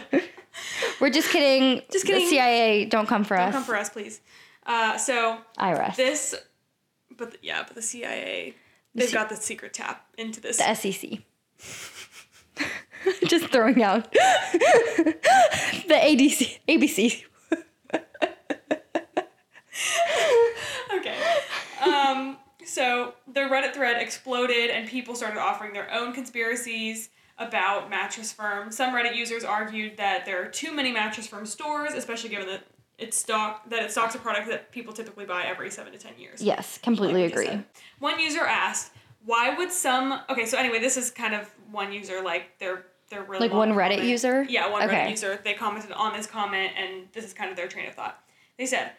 We're 1.02 1.10
just 1.10 1.30
kidding. 1.30 1.82
Just 1.92 2.06
kidding. 2.06 2.22
The 2.26 2.30
CIA, 2.30 2.86
don't 2.86 3.08
come 3.08 3.24
for 3.24 3.36
us. 3.38 3.46
Don't 3.54 3.54
come 3.54 3.64
for 3.64 3.76
us, 3.76 3.90
please. 3.90 4.22
Uh, 4.66 4.98
so 4.98 5.40
IRS. 5.58 5.96
this, 5.96 6.36
but 7.18 7.32
the, 7.32 7.38
yeah, 7.42 7.64
but 7.66 7.76
the 7.76 7.82
CIA, 7.82 8.56
they've 8.96 9.10
C- 9.10 9.14
got 9.14 9.30
the 9.30 9.36
secret 9.36 9.74
tap 9.74 10.06
into 10.18 10.40
this. 10.40 10.58
the 10.58 10.74
SEC. 10.76 11.20
just 13.28 13.48
throwing 13.48 13.84
out 13.84 14.10
the 14.14 15.18
ADC, 15.90 16.60
ABC. 16.70 17.24
Okay. 20.96 21.18
Um, 21.84 22.38
so 22.74 23.14
the 23.32 23.42
Reddit 23.42 23.74
thread 23.74 24.02
exploded 24.02 24.70
and 24.70 24.88
people 24.88 25.16
started 25.16 25.40
offering 25.40 25.74
their 25.74 25.92
own 25.94 26.14
conspiracies 26.14 27.10
about 27.38 27.90
mattress 27.90 28.32
firm. 28.32 28.72
Some 28.72 28.94
Reddit 28.94 29.16
users 29.16 29.44
argued 29.44 29.98
that 29.98 30.26
there 30.26 30.42
are 30.44 30.48
too 30.50 30.74
many 30.74 30.92
mattress 30.92 31.28
firm 31.28 31.46
stores, 31.46 31.94
especially 31.94 32.30
given 32.30 32.48
that 32.48 32.64
it's 32.98 33.18
stock 33.18 33.70
that 33.70 33.84
it 33.84 33.92
stocks 33.92 34.16
a 34.16 34.20
product 34.20 34.48
that 34.50 34.72
people 34.72 34.94
typically 34.94 35.26
buy 35.26 35.44
every 35.44 35.70
seven 35.72 35.92
to 35.94 36.00
ten 36.00 36.14
years. 36.18 36.42
Yes, 36.42 36.78
completely 36.78 37.24
like 37.24 37.32
agree. 37.32 37.46
said. 37.48 37.66
One 38.00 38.20
user 38.20 38.42
asked, 38.46 38.92
"Why 39.26 39.56
would 39.58 39.72
some?" 39.72 40.20
Okay, 40.30 40.46
so 40.46 40.58
anyway, 40.58 40.80
this 40.80 40.96
is 40.96 41.10
kind 41.12 41.34
of 41.34 41.50
one 41.72 41.92
user 41.92 42.22
like 42.22 42.58
they're 42.60 42.86
they're 43.10 43.24
really 43.24 43.48
Like 43.48 43.56
one 43.58 43.72
Reddit 43.72 43.96
comment. 43.98 44.04
user? 44.10 44.44
Yeah, 44.44 44.70
one 44.70 44.84
Okay. 44.84 44.96
Reddit 44.96 45.10
user. 45.12 45.40
They 45.44 45.54
commented 45.54 45.92
on 45.92 46.14
this 46.16 46.28
comment, 46.28 46.72
and 46.78 47.08
this 47.14 47.26
is 47.26 47.34
kind 47.34 47.50
of 47.50 47.58
their 47.58 47.68
train 47.68 47.88
of 47.88 47.94
thought. 47.96 48.24
They 48.58 48.66
said, 48.68 48.92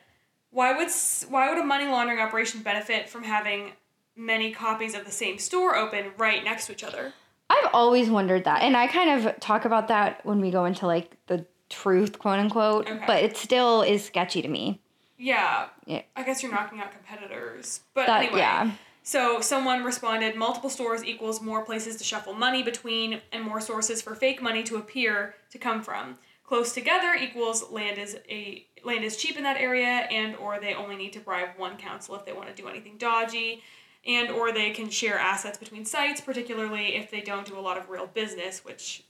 "Why 0.54 0.72
would 0.72 0.88
why 1.28 1.48
would 1.50 1.58
a 1.58 1.64
money 1.64 1.86
laundering 1.86 2.20
operation 2.20 2.62
benefit 2.62 3.08
from 3.08 3.24
having 3.24 3.72
many 4.16 4.52
copies 4.52 4.94
of 4.94 5.04
the 5.04 5.10
same 5.10 5.38
store 5.38 5.76
open 5.76 6.12
right 6.16 6.42
next 6.44 6.66
to 6.66 6.72
each 6.72 6.84
other?" 6.84 7.12
I've 7.50 7.70
always 7.74 8.08
wondered 8.08 8.44
that. 8.44 8.62
And 8.62 8.76
I 8.76 8.86
kind 8.86 9.10
of 9.26 9.38
talk 9.40 9.64
about 9.64 9.88
that 9.88 10.24
when 10.24 10.40
we 10.40 10.50
go 10.50 10.64
into 10.64 10.86
like 10.86 11.16
the 11.26 11.44
truth, 11.68 12.18
quote 12.18 12.38
unquote, 12.38 12.88
Okay. 12.88 13.04
but 13.06 13.22
it 13.22 13.36
still 13.36 13.82
is 13.82 14.04
sketchy 14.04 14.40
to 14.42 14.48
me. 14.48 14.80
Yeah, 15.18 15.66
Yeah. 15.86 16.02
I 16.16 16.22
guess 16.22 16.42
you're 16.42 16.52
knocking 16.52 16.80
out 16.80 16.90
competitors. 16.92 17.80
But 17.94 18.06
That- 18.06 18.22
anyway, 18.24 18.38
yeah. 18.38 18.70
So 19.02 19.40
someone 19.40 19.84
responded, 19.84 20.34
multiple 20.34 20.70
stores 20.70 21.04
equals 21.04 21.42
more 21.42 21.62
places 21.64 21.96
to 21.96 22.04
shuffle 22.04 22.32
money 22.32 22.62
between 22.62 23.20
and 23.32 23.44
more 23.44 23.60
sources 23.60 24.00
for 24.00 24.14
fake 24.14 24.40
money 24.40 24.62
to 24.64 24.76
appear 24.76 25.34
to 25.50 25.58
come 25.58 25.82
from. 25.82 26.18
Close 26.44 26.72
together 26.72 27.14
equals 27.14 27.70
land 27.70 27.98
is 27.98 28.18
a 28.28 28.66
land 28.84 29.02
is 29.02 29.16
cheap 29.16 29.36
in 29.36 29.42
that 29.44 29.56
area 29.56 30.06
and 30.10 30.36
or 30.36 30.60
they 30.60 30.74
only 30.74 30.94
need 30.94 31.12
to 31.14 31.20
bribe 31.20 31.48
one 31.56 31.76
council 31.76 32.14
if 32.14 32.26
they 32.26 32.32
want 32.32 32.54
to 32.54 32.62
do 32.62 32.68
anything 32.68 32.98
dodgy 32.98 33.62
and 34.06 34.28
or 34.28 34.52
they 34.52 34.70
can 34.70 34.90
share 34.90 35.18
assets 35.18 35.56
between 35.56 35.86
sites 35.86 36.20
particularly 36.20 36.96
if 36.96 37.10
they 37.10 37.22
don't 37.22 37.46
do 37.46 37.58
a 37.58 37.60
lot 37.60 37.78
of 37.78 37.88
real 37.88 38.06
business 38.06 38.62
which 38.62 39.04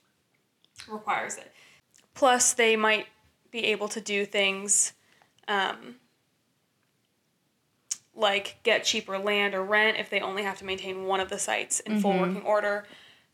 requires 0.88 1.37
it. 1.37 1.53
Plus 2.14 2.53
they 2.53 2.76
might 2.76 3.07
be 3.50 3.64
able 3.64 3.88
to 3.88 4.00
do 4.00 4.25
things 4.25 4.93
um, 5.49 5.97
like 8.14 8.59
get 8.62 8.85
cheaper 8.85 9.19
land 9.19 9.55
or 9.55 9.62
rent 9.64 9.97
if 9.99 10.09
they 10.09 10.21
only 10.21 10.45
have 10.45 10.59
to 10.59 10.64
maintain 10.64 11.05
one 11.05 11.21
of 11.21 11.29
the 11.29 11.38
sites 11.38 11.81
in 11.81 12.00
full 12.00 12.19
working 12.19 12.43
order. 12.43 12.85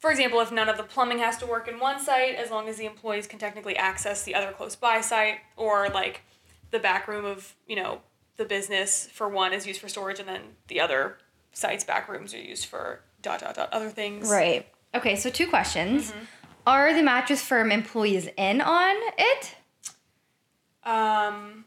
For 0.01 0.11
example, 0.11 0.41
if 0.41 0.51
none 0.51 0.69
of 0.69 0.79
the 0.79 0.83
plumbing 0.83 1.19
has 1.19 1.37
to 1.39 1.47
work 1.47 1.69
in 1.69 1.79
one 1.79 2.01
site, 2.01 2.35
as 2.35 2.51
long 2.51 2.69
as 2.69 2.79
the 2.79 2.87
employees 2.87 3.27
can 3.27 3.39
technically 3.39 3.77
access 3.77 4.25
the 4.25 4.35
other 4.35 4.51
close 4.51 4.75
by 4.75 5.03
site, 5.03 5.41
or 5.57 5.89
like 5.91 6.23
the 6.71 6.79
back 6.79 7.07
room 7.07 7.27
of, 7.27 7.55
you 7.69 7.77
know, 7.77 8.01
the 8.39 8.47
business 8.47 9.09
for 9.13 9.29
one 9.29 9.53
is 9.53 9.67
used 9.67 9.79
for 9.79 9.89
storage 9.89 10.19
and 10.19 10.27
then 10.27 10.41
the 10.69 10.81
other 10.81 11.19
site's 11.53 11.85
back 11.85 12.09
rooms 12.09 12.33
are 12.33 12.41
used 12.41 12.65
for 12.65 13.03
dot 13.21 13.41
dot 13.41 13.55
dot 13.55 13.69
other 13.73 13.91
things. 13.91 14.31
Right. 14.31 14.67
Okay, 14.95 15.17
so 15.17 15.29
two 15.29 15.47
questions. 15.47 16.15
Are 16.67 16.95
the 16.95 17.03
mattress 17.03 17.43
firm 17.43 17.71
employees 17.71 18.29
in 18.39 18.63
on 18.63 18.97
it? 19.19 19.57
Um 20.85 21.67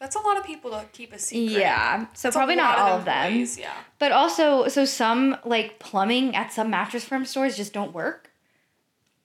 that's 0.00 0.16
a 0.16 0.20
lot 0.20 0.38
of 0.38 0.44
people 0.44 0.70
to 0.70 0.84
keep 0.92 1.12
a 1.12 1.18
secret. 1.18 1.60
Yeah. 1.60 2.06
So 2.14 2.30
a 2.30 2.32
probably 2.32 2.56
not 2.56 2.78
all 2.78 2.98
of 2.98 3.04
them. 3.04 3.26
employees, 3.26 3.58
Yeah. 3.58 3.72
But 3.98 4.12
also, 4.12 4.66
so 4.68 4.84
some 4.84 5.36
like 5.44 5.78
plumbing 5.78 6.34
at 6.34 6.52
some 6.52 6.70
mattress 6.70 7.04
firm 7.04 7.24
stores 7.26 7.56
just 7.56 7.72
don't 7.72 7.92
work. 7.92 8.30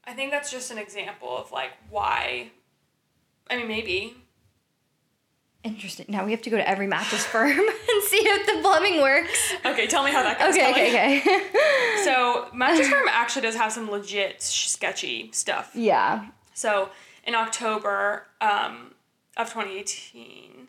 I 0.04 0.14
think 0.14 0.32
that's 0.32 0.52
just 0.52 0.70
an 0.72 0.78
example 0.78 1.36
of 1.36 1.52
like 1.52 1.72
why. 1.90 2.52
I 3.50 3.56
mean, 3.58 3.68
maybe. 3.68 4.16
Interesting. 5.64 6.06
Now 6.10 6.26
we 6.26 6.32
have 6.32 6.44
to 6.44 6.50
go 6.52 6.58
to 6.58 6.70
every 6.70 6.86
mattress 6.86 7.26
firm 7.26 7.50
and 7.58 8.04
see 8.04 8.18
if 8.18 8.46
the 8.46 8.62
plumbing 8.62 9.02
works. 9.02 9.54
Okay, 9.66 9.88
tell 9.88 10.04
me 10.04 10.12
how 10.12 10.22
that 10.22 10.38
goes. 10.38 10.54
Okay, 10.56 10.70
okay, 10.72 11.20
okay. 11.20 12.04
So, 12.04 12.48
Mattress 12.54 12.88
Firm 12.88 13.08
actually 13.10 13.42
does 13.42 13.56
have 13.56 13.72
some 13.72 13.90
legit 13.90 14.40
sketchy 14.44 15.32
stuff. 15.32 15.72
yeah. 15.74 16.28
So, 16.54 16.90
in 17.26 17.34
October 17.34 18.28
um, 18.42 18.92
of 19.38 19.48
2018, 19.50 20.68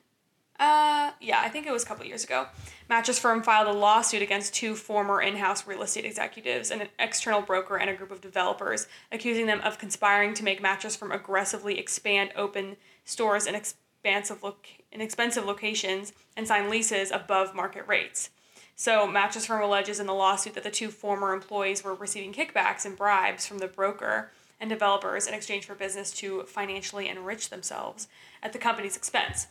uh, 0.58 1.10
yeah, 1.20 1.40
I 1.42 1.50
think 1.50 1.66
it 1.66 1.72
was 1.72 1.82
a 1.82 1.86
couple 1.86 2.06
years 2.06 2.24
ago, 2.24 2.46
Mattress 2.88 3.18
Firm 3.18 3.42
filed 3.42 3.68
a 3.68 3.78
lawsuit 3.78 4.22
against 4.22 4.54
two 4.54 4.74
former 4.74 5.20
in 5.20 5.36
house 5.36 5.66
real 5.66 5.82
estate 5.82 6.06
executives, 6.06 6.70
and 6.70 6.80
an 6.80 6.88
external 6.98 7.42
broker, 7.42 7.76
and 7.76 7.90
a 7.90 7.94
group 7.94 8.10
of 8.10 8.22
developers, 8.22 8.86
accusing 9.12 9.46
them 9.46 9.60
of 9.60 9.78
conspiring 9.78 10.32
to 10.34 10.44
make 10.44 10.62
Mattress 10.62 10.96
Firm 10.96 11.12
aggressively 11.12 11.78
expand 11.78 12.30
open 12.36 12.76
stores 13.04 13.46
in 13.46 13.54
expansive, 13.54 14.42
loc- 14.42 14.66
in 14.90 15.02
expensive 15.02 15.44
locations 15.44 16.14
and 16.36 16.48
sign 16.48 16.70
leases 16.70 17.10
above 17.10 17.54
market 17.54 17.86
rates. 17.86 18.30
So, 18.76 19.06
Mattress 19.06 19.46
Firm 19.46 19.62
alleges 19.62 20.00
in 20.00 20.06
the 20.06 20.14
lawsuit 20.14 20.54
that 20.54 20.64
the 20.64 20.70
two 20.70 20.88
former 20.88 21.34
employees 21.34 21.84
were 21.84 21.94
receiving 21.94 22.32
kickbacks 22.32 22.86
and 22.86 22.96
bribes 22.96 23.46
from 23.46 23.58
the 23.58 23.68
broker 23.68 24.30
and 24.60 24.70
developers 24.70 25.26
in 25.26 25.34
exchange 25.34 25.66
for 25.66 25.74
business 25.74 26.10
to 26.12 26.44
financially 26.44 27.08
enrich 27.08 27.50
themselves 27.50 28.08
at 28.42 28.52
the 28.52 28.58
company's 28.58 28.96
expense. 28.96 29.46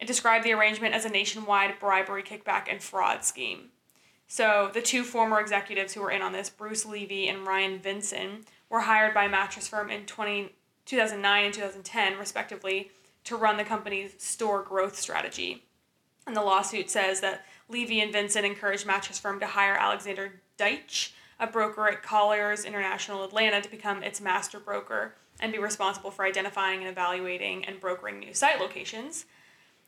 It 0.00 0.06
described 0.06 0.44
the 0.44 0.52
arrangement 0.52 0.94
as 0.94 1.04
a 1.04 1.10
nationwide 1.10 1.78
bribery, 1.80 2.22
kickback, 2.22 2.70
and 2.70 2.82
fraud 2.82 3.24
scheme. 3.24 3.70
So, 4.28 4.70
the 4.72 4.82
two 4.82 5.04
former 5.04 5.40
executives 5.40 5.94
who 5.94 6.00
were 6.00 6.10
in 6.10 6.20
on 6.20 6.32
this, 6.32 6.50
Bruce 6.50 6.84
Levy 6.84 7.28
and 7.28 7.46
Ryan 7.46 7.78
Vinson, 7.78 8.44
were 8.68 8.80
hired 8.80 9.14
by 9.14 9.28
Mattress 9.28 9.68
Firm 9.68 9.88
in 9.90 10.04
20, 10.04 10.52
2009 10.84 11.44
and 11.44 11.54
2010, 11.54 12.18
respectively, 12.18 12.90
to 13.24 13.36
run 13.36 13.56
the 13.56 13.64
company's 13.64 14.14
store 14.18 14.62
growth 14.62 14.98
strategy. 14.98 15.64
And 16.26 16.36
the 16.36 16.42
lawsuit 16.42 16.90
says 16.90 17.20
that 17.20 17.46
Levy 17.68 18.00
and 18.00 18.12
Vincent 18.12 18.44
encouraged 18.44 18.86
Mattress 18.86 19.18
Firm 19.18 19.38
to 19.40 19.46
hire 19.46 19.74
Alexander 19.74 20.40
Deitch, 20.58 21.12
a 21.38 21.46
broker 21.46 21.88
at 21.88 22.02
Colliers 22.02 22.64
International 22.64 23.24
Atlanta, 23.24 23.60
to 23.60 23.70
become 23.70 24.02
its 24.02 24.20
master 24.20 24.58
broker 24.58 25.14
and 25.40 25.52
be 25.52 25.58
responsible 25.58 26.10
for 26.10 26.24
identifying 26.24 26.80
and 26.80 26.88
evaluating 26.88 27.64
and 27.64 27.80
brokering 27.80 28.18
new 28.18 28.32
site 28.32 28.60
locations. 28.60 29.26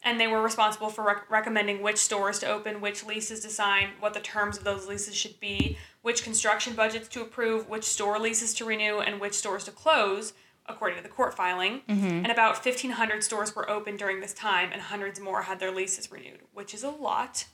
And 0.02 0.20
they 0.20 0.28
were 0.28 0.42
responsible 0.42 0.90
for 0.90 1.04
rec- 1.04 1.30
recommending 1.30 1.82
which 1.82 1.96
stores 1.96 2.38
to 2.40 2.46
open, 2.46 2.80
which 2.80 3.04
leases 3.04 3.40
to 3.40 3.48
sign, 3.48 3.90
what 3.98 4.14
the 4.14 4.20
terms 4.20 4.56
of 4.56 4.64
those 4.64 4.86
leases 4.86 5.16
should 5.16 5.40
be, 5.40 5.76
which 6.02 6.22
construction 6.22 6.74
budgets 6.74 7.08
to 7.08 7.22
approve, 7.22 7.68
which 7.68 7.84
store 7.84 8.18
leases 8.18 8.54
to 8.54 8.64
renew, 8.64 9.00
and 9.00 9.20
which 9.20 9.34
stores 9.34 9.64
to 9.64 9.72
close, 9.72 10.34
according 10.66 10.98
to 10.98 11.02
the 11.02 11.08
court 11.08 11.34
filing. 11.34 11.82
Mm-hmm. 11.88 12.06
And 12.06 12.30
about 12.30 12.64
1,500 12.64 13.24
stores 13.24 13.56
were 13.56 13.68
open 13.68 13.96
during 13.96 14.20
this 14.20 14.34
time, 14.34 14.70
and 14.72 14.82
hundreds 14.82 15.18
more 15.18 15.42
had 15.42 15.58
their 15.58 15.72
leases 15.72 16.12
renewed, 16.12 16.40
which 16.52 16.74
is 16.74 16.84
a 16.84 16.90
lot. 16.90 17.46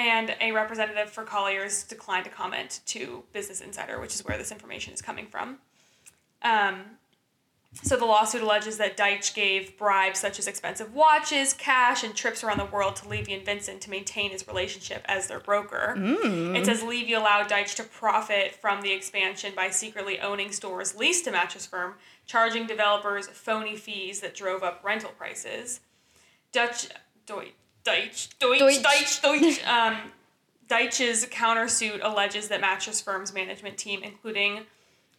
And 0.00 0.34
a 0.40 0.52
representative 0.52 1.10
for 1.10 1.24
Colliers 1.24 1.82
declined 1.82 2.24
to 2.24 2.30
comment 2.30 2.80
to 2.86 3.22
Business 3.34 3.60
Insider, 3.60 4.00
which 4.00 4.14
is 4.14 4.24
where 4.24 4.38
this 4.38 4.50
information 4.50 4.94
is 4.94 5.02
coming 5.02 5.26
from. 5.26 5.58
Um, 6.40 6.84
so 7.82 7.98
the 7.98 8.06
lawsuit 8.06 8.40
alleges 8.40 8.78
that 8.78 8.96
Deitch 8.96 9.34
gave 9.34 9.76
bribes 9.76 10.18
such 10.18 10.38
as 10.38 10.48
expensive 10.48 10.94
watches, 10.94 11.52
cash, 11.52 12.02
and 12.02 12.14
trips 12.14 12.42
around 12.42 12.56
the 12.56 12.64
world 12.64 12.96
to 12.96 13.08
Levy 13.08 13.34
and 13.34 13.44
Vincent 13.44 13.82
to 13.82 13.90
maintain 13.90 14.30
his 14.30 14.48
relationship 14.48 15.04
as 15.04 15.26
their 15.26 15.38
broker. 15.38 15.94
It 16.56 16.64
says 16.64 16.82
Levy 16.82 17.12
allowed 17.12 17.50
Deitch 17.50 17.74
to 17.74 17.82
profit 17.82 18.54
from 18.54 18.80
the 18.80 18.92
expansion 18.92 19.52
by 19.54 19.68
secretly 19.68 20.18
owning 20.18 20.50
stores 20.50 20.96
leased 20.96 21.26
to 21.26 21.30
Mattress 21.30 21.66
Firm, 21.66 21.96
charging 22.24 22.66
developers 22.66 23.26
phony 23.28 23.76
fees 23.76 24.20
that 24.20 24.34
drove 24.34 24.62
up 24.62 24.80
rental 24.82 25.10
prices. 25.10 25.80
Dutch 26.52 26.88
Deutsch 27.26 27.52
Deitch 27.84 28.38
Deutsch 28.38 28.58
Deutsch. 28.58 28.82
Deitch 28.82 29.22
Deutsch 29.22 29.64
um, 29.66 29.96
Deitch's 30.68 31.26
countersuit 31.26 32.00
alleges 32.02 32.48
that 32.48 32.60
Mattress 32.60 33.00
Firm's 33.00 33.34
management 33.34 33.76
team, 33.76 34.02
including 34.02 34.60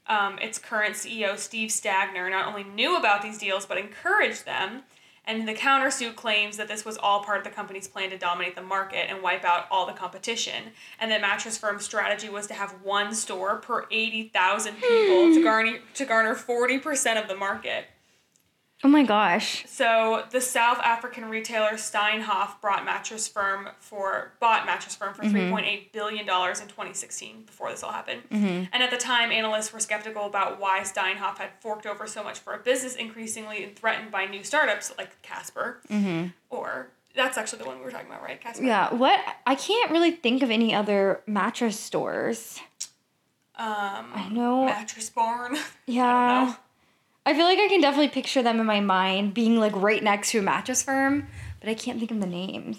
um, 0.07 0.39
its 0.39 0.57
current 0.57 0.95
CEO 0.95 1.37
Steve 1.37 1.69
Stagner 1.69 2.29
not 2.29 2.47
only 2.47 2.63
knew 2.63 2.97
about 2.97 3.21
these 3.21 3.37
deals 3.37 3.65
but 3.65 3.77
encouraged 3.77 4.45
them. 4.45 4.83
And 5.23 5.47
the 5.47 5.53
countersuit 5.53 6.15
claims 6.15 6.57
that 6.57 6.67
this 6.67 6.83
was 6.83 6.97
all 6.97 7.23
part 7.23 7.37
of 7.37 7.43
the 7.43 7.51
company's 7.51 7.87
plan 7.87 8.09
to 8.09 8.17
dominate 8.17 8.55
the 8.55 8.61
market 8.61 9.07
and 9.07 9.21
wipe 9.21 9.45
out 9.45 9.67
all 9.69 9.85
the 9.85 9.93
competition, 9.93 10.71
and 10.99 11.11
that 11.11 11.21
Mattress 11.21 11.59
Firm's 11.59 11.85
strategy 11.85 12.27
was 12.27 12.47
to 12.47 12.55
have 12.55 12.71
one 12.83 13.13
store 13.13 13.57
per 13.57 13.85
eighty 13.91 14.29
thousand 14.29 14.75
people 14.75 15.33
to 15.33 15.43
garner 15.43 15.77
to 15.93 16.05
garner 16.05 16.33
forty 16.33 16.79
percent 16.79 17.19
of 17.19 17.27
the 17.27 17.35
market. 17.35 17.85
Oh 18.83 18.87
my 18.87 19.03
gosh. 19.03 19.63
So 19.67 20.25
the 20.31 20.41
South 20.41 20.79
African 20.79 21.29
retailer 21.29 21.73
Steinhoff 21.73 22.59
brought 22.61 22.83
Mattress 22.83 23.27
Firm 23.27 23.69
for 23.79 24.33
bought 24.39 24.65
Mattress 24.65 24.95
Firm 24.95 25.13
for 25.13 25.21
mm-hmm. 25.21 25.31
three 25.31 25.49
point 25.49 25.65
eight 25.67 25.93
billion 25.93 26.25
dollars 26.25 26.59
in 26.59 26.67
2016 26.67 27.43
before 27.43 27.69
this 27.69 27.83
all 27.83 27.91
happened. 27.91 28.23
Mm-hmm. 28.31 28.65
And 28.73 28.83
at 28.83 28.89
the 28.89 28.97
time, 28.97 29.31
analysts 29.31 29.71
were 29.71 29.79
skeptical 29.79 30.25
about 30.25 30.59
why 30.59 30.81
Steinhoff 30.81 31.37
had 31.37 31.49
forked 31.59 31.85
over 31.85 32.07
so 32.07 32.23
much 32.23 32.39
for 32.39 32.53
a 32.53 32.57
business 32.57 32.95
increasingly 32.95 33.71
threatened 33.75 34.11
by 34.11 34.25
new 34.25 34.43
startups 34.43 34.91
like 34.97 35.21
Casper. 35.21 35.81
Mm-hmm. 35.89 36.27
Or 36.49 36.89
that's 37.15 37.37
actually 37.37 37.59
the 37.59 37.65
one 37.65 37.77
we 37.77 37.85
were 37.85 37.91
talking 37.91 38.07
about, 38.07 38.23
right? 38.23 38.41
Casper. 38.41 38.65
Yeah. 38.65 38.93
What? 38.93 39.19
I 39.45 39.55
can't 39.55 39.91
really 39.91 40.11
think 40.11 40.41
of 40.41 40.49
any 40.49 40.73
other 40.73 41.21
mattress 41.27 41.79
stores. 41.79 42.59
Um, 43.55 44.07
I 44.15 44.29
know. 44.31 44.65
Mattress 44.65 45.09
Barn. 45.09 45.55
Yeah. 45.85 46.55
I 47.25 47.33
feel 47.35 47.45
like 47.45 47.59
I 47.59 47.67
can 47.67 47.81
definitely 47.81 48.09
picture 48.09 48.41
them 48.41 48.59
in 48.59 48.65
my 48.65 48.79
mind 48.79 49.33
being 49.33 49.59
like 49.59 49.75
right 49.75 50.03
next 50.03 50.31
to 50.31 50.39
a 50.39 50.41
mattress 50.41 50.81
firm, 50.81 51.27
but 51.59 51.69
I 51.69 51.73
can't 51.75 51.99
think 51.99 52.11
of 52.11 52.19
the 52.19 52.25
names. 52.27 52.77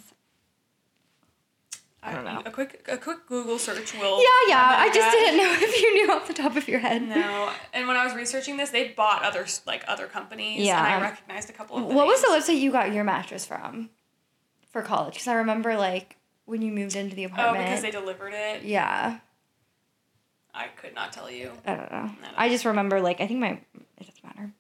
I 2.05 2.13
don't 2.13 2.25
know. 2.25 2.43
A 2.45 2.51
quick 2.51 2.85
a 2.89 2.97
quick 2.97 3.27
Google 3.29 3.61
search 3.61 3.95
will. 3.95 4.19
Yeah, 4.21 4.49
yeah. 4.49 4.75
I 4.79 4.89
just 4.89 4.99
that. 4.99 5.13
didn't 5.13 5.37
know 5.37 5.53
if 5.69 5.81
you 5.81 5.95
knew 5.95 6.13
off 6.13 6.27
the 6.27 6.35
top 6.35 6.57
of 6.57 6.67
your 6.67 6.81
head. 6.81 7.03
No, 7.03 7.51
and 7.73 7.87
when 7.87 7.97
I 7.97 8.05
was 8.05 8.15
researching 8.15 8.57
this, 8.57 8.71
they 8.71 8.89
bought 8.89 9.23
other 9.23 9.47
like 9.67 9.85
other 9.87 10.09
companies, 10.09 10.67
Yeah. 10.67 10.79
and 10.85 11.05
I 11.05 11.09
recognized 11.09 11.49
a 11.49 11.53
couple 11.53 11.77
of. 11.77 11.85
What 11.85 12.07
was 12.09 12.21
the 12.21 12.29
website 12.29 12.59
you 12.61 12.73
got 12.73 12.93
your 12.93 13.05
mattress 13.05 13.47
from 13.47 13.91
for 14.73 14.83
college? 14.83 15.15
Because 15.15 15.29
I 15.29 15.35
remember 15.35 15.77
like 15.77 16.17
when 16.45 16.61
you 16.61 16.73
moved 16.73 16.97
into 16.97 17.15
the 17.15 17.23
apartment. 17.23 17.59
Oh, 17.59 17.63
because 17.63 17.83
they 17.83 17.93
delivered 17.93 18.35
it. 18.35 18.65
yeah. 18.65 19.19
I 20.55 20.69
could 20.69 20.95
not 20.95 21.13
tell 21.13 21.31
you. 21.31 21.53
I 21.67 21.75
don't 21.75 21.91
know. 21.91 21.99
I 21.99 22.01
don't 22.01 22.35
I 22.37 22.49
just 22.49 22.65
remember 22.65 23.01
like 23.01 23.21
I 23.21 23.27
think 23.27 23.41
my 23.41 23.51
it 23.51 24.07
doesn't 24.07 24.25
matter. 24.25 24.53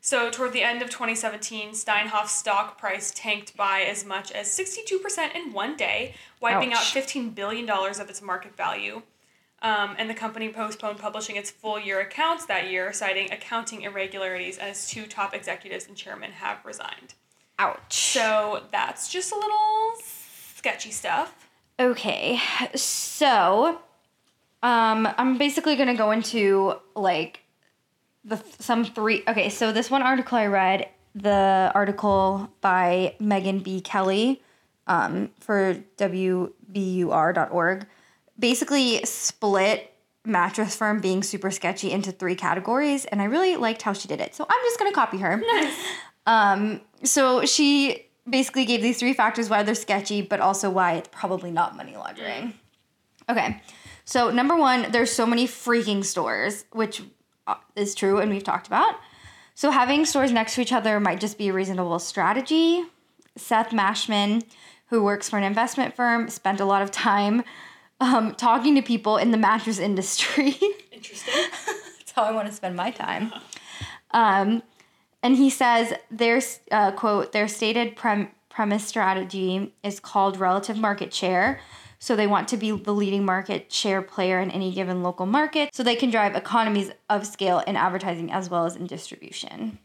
So 0.00 0.30
toward 0.30 0.52
the 0.52 0.62
end 0.62 0.80
of 0.80 0.88
2017, 0.88 1.72
Steinhoff's 1.72 2.32
stock 2.32 2.78
price 2.78 3.12
tanked 3.14 3.56
by 3.56 3.80
as 3.80 4.06
much 4.06 4.32
as 4.32 4.46
62% 4.48 5.34
in 5.34 5.52
one 5.52 5.76
day, 5.76 6.14
wiping 6.40 6.72
out 6.72 6.82
15 6.82 7.30
billion 7.30 7.66
dollars 7.66 7.98
of 7.98 8.08
its 8.08 8.22
market 8.22 8.56
value. 8.56 9.02
Um, 9.60 9.96
and 9.98 10.08
the 10.08 10.14
company 10.14 10.50
postponed 10.50 10.98
publishing 10.98 11.36
its 11.36 11.50
full 11.50 11.80
year 11.80 12.00
accounts 12.00 12.46
that 12.46 12.70
year, 12.70 12.92
citing 12.92 13.30
accounting 13.32 13.82
irregularities, 13.82 14.56
and 14.56 14.70
its 14.70 14.88
two 14.88 15.04
top 15.06 15.34
executives 15.34 15.88
and 15.88 15.96
chairman 15.96 16.30
have 16.30 16.64
resigned. 16.64 17.14
Ouch. 17.58 18.12
So 18.12 18.62
that's 18.70 19.10
just 19.12 19.32
a 19.32 19.34
little 19.34 19.92
sketchy 20.00 20.92
stuff. 20.92 21.48
Okay, 21.80 22.40
so 22.74 23.80
um, 24.62 25.08
I'm 25.16 25.38
basically 25.38 25.76
gonna 25.76 25.94
go 25.94 26.10
into 26.10 26.74
like 26.94 27.40
the 28.24 28.42
some 28.58 28.84
three. 28.84 29.22
Okay, 29.28 29.48
so 29.48 29.72
this 29.72 29.90
one 29.90 30.02
article 30.02 30.36
I 30.38 30.46
read, 30.46 30.88
the 31.14 31.70
article 31.74 32.50
by 32.60 33.14
Megan 33.20 33.60
B. 33.60 33.80
Kelly 33.80 34.42
um, 34.86 35.30
for 35.40 35.76
WBUR.org, 35.96 37.86
basically 38.38 39.04
split 39.04 39.92
mattress 40.24 40.76
firm 40.76 41.00
being 41.00 41.22
super 41.22 41.50
sketchy 41.50 41.90
into 41.90 42.10
three 42.12 42.34
categories, 42.34 43.04
and 43.06 43.22
I 43.22 43.24
really 43.24 43.56
liked 43.56 43.82
how 43.82 43.92
she 43.92 44.08
did 44.08 44.20
it. 44.20 44.34
So 44.34 44.44
I'm 44.48 44.64
just 44.64 44.78
gonna 44.78 44.92
copy 44.92 45.18
her. 45.18 45.36
Nice. 45.36 45.74
Um, 46.28 46.82
so 47.04 47.46
she 47.46 48.04
basically 48.28 48.66
gave 48.66 48.82
these 48.82 48.98
three 48.98 49.14
factors 49.14 49.48
why 49.48 49.62
they're 49.62 49.74
sketchy, 49.74 50.20
but 50.20 50.40
also 50.40 50.68
why 50.68 50.92
it's 50.96 51.08
probably 51.10 51.50
not 51.50 51.74
money 51.74 51.96
laundering. 51.96 52.52
Okay. 53.30 53.62
So, 54.08 54.30
number 54.30 54.56
one, 54.56 54.90
there's 54.90 55.12
so 55.12 55.26
many 55.26 55.46
freaking 55.46 56.02
stores, 56.02 56.64
which 56.72 57.02
uh, 57.46 57.56
is 57.76 57.94
true 57.94 58.20
and 58.20 58.30
we've 58.30 58.42
talked 58.42 58.66
about. 58.66 58.94
So, 59.54 59.70
having 59.70 60.06
stores 60.06 60.32
next 60.32 60.54
to 60.54 60.62
each 60.62 60.72
other 60.72 60.98
might 60.98 61.20
just 61.20 61.36
be 61.36 61.48
a 61.48 61.52
reasonable 61.52 61.98
strategy. 61.98 62.84
Seth 63.36 63.68
Mashman, 63.68 64.44
who 64.86 65.02
works 65.02 65.28
for 65.28 65.36
an 65.36 65.44
investment 65.44 65.94
firm, 65.94 66.30
spent 66.30 66.58
a 66.58 66.64
lot 66.64 66.80
of 66.80 66.90
time 66.90 67.42
um, 68.00 68.34
talking 68.34 68.74
to 68.76 68.80
people 68.80 69.18
in 69.18 69.30
the 69.30 69.36
mattress 69.36 69.78
industry. 69.78 70.56
Interesting. 70.90 71.34
That's 71.98 72.12
how 72.12 72.22
I 72.22 72.32
want 72.32 72.48
to 72.48 72.54
spend 72.54 72.76
my 72.76 72.90
time. 72.90 73.30
Um, 74.12 74.62
and 75.22 75.36
he 75.36 75.50
says 75.50 75.92
their 76.10 76.40
uh, 76.70 76.92
quote 76.92 77.32
their 77.32 77.46
stated 77.46 77.94
prem- 77.94 78.30
premise 78.48 78.86
strategy 78.86 79.74
is 79.82 80.00
called 80.00 80.40
relative 80.40 80.78
market 80.78 81.12
share. 81.12 81.60
So 82.00 82.14
they 82.14 82.26
want 82.28 82.48
to 82.48 82.56
be 82.56 82.70
the 82.70 82.92
leading 82.94 83.24
market 83.24 83.72
share 83.72 84.02
player 84.02 84.38
in 84.40 84.50
any 84.50 84.72
given 84.72 85.02
local 85.02 85.26
market, 85.26 85.74
so 85.74 85.82
they 85.82 85.96
can 85.96 86.10
drive 86.10 86.36
economies 86.36 86.90
of 87.10 87.26
scale 87.26 87.58
in 87.66 87.76
advertising 87.76 88.30
as 88.32 88.48
well 88.48 88.66
as 88.66 88.76
in 88.76 88.86
distribution. 88.86 89.78